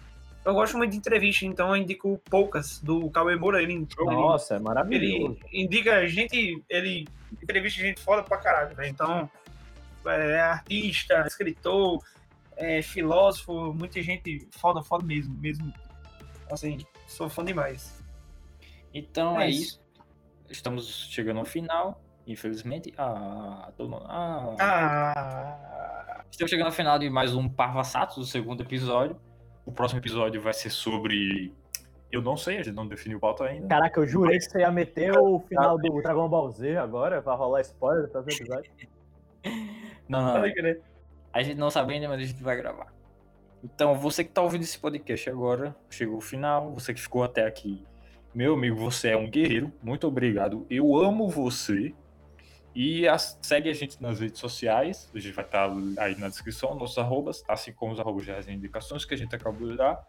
[0.49, 3.63] eu gosto muito de entrevista, então eu indico poucas do Cauê Moura.
[3.63, 5.39] Ele, ele, Nossa, é ele maravilhoso.
[5.53, 7.07] indica gente, ele
[7.43, 8.89] entrevista gente foda pra caralho, né?
[8.89, 9.31] Então,
[10.07, 12.03] é artista, escritor,
[12.57, 15.73] é, filósofo, muita gente foda, foda mesmo, mesmo.
[16.51, 18.03] Assim, sou fã demais.
[18.95, 19.61] Então É é, isso.
[19.61, 19.81] isso.
[20.49, 22.03] Estamos chegando ao final.
[22.27, 22.93] Infelizmente.
[22.97, 24.05] Ah, mundo.
[24.07, 24.55] Ah.
[24.61, 29.19] Ah, Estamos chegando ao final de mais um Parvassatos, o segundo episódio.
[29.69, 31.53] O próximo episódio vai ser sobre.
[32.11, 33.69] Eu não sei, a gente não definiu o pauta ainda.
[33.69, 37.35] Caraca, eu jurei que você ia meter o final do Dragon Ball Z agora, pra
[37.35, 38.73] rolar spoiler do próximo episódio.
[40.09, 40.43] Não, não.
[41.35, 42.95] A gente não sabe ainda, mas a gente vai gravar.
[43.63, 47.47] Então, você que tá ouvindo esse podcast agora, chegou ao final, você que ficou até
[47.47, 47.85] aqui,
[48.35, 50.67] meu amigo, você é um guerreiro, muito obrigado.
[50.71, 51.95] Eu amo você.
[52.75, 56.75] E as- segue a gente nas redes sociais, a gente vai estar aí na descrição,
[56.75, 60.07] nossos arrobas, assim como os arrobas das indicações que a gente acabou de dar.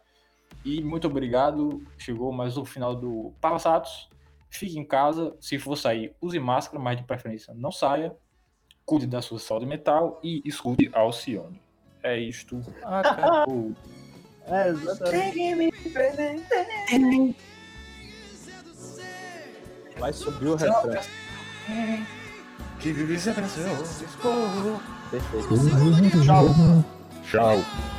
[0.65, 4.10] E muito obrigado, chegou mais um final do Passados.
[4.52, 8.15] Fique em casa, se for sair, use máscara, mas de preferência não saia.
[8.86, 11.61] Cuide da sua saúde mental e escute Alcione.
[12.03, 12.61] É isto.
[12.84, 13.73] Acabou.
[14.52, 15.72] É, exatamente.
[19.99, 20.91] Vai subir o refrão.
[22.80, 23.65] Que vive sempre seu
[25.11, 26.23] Perfeito.
[26.23, 26.85] Tchau.
[27.23, 27.98] Tchau.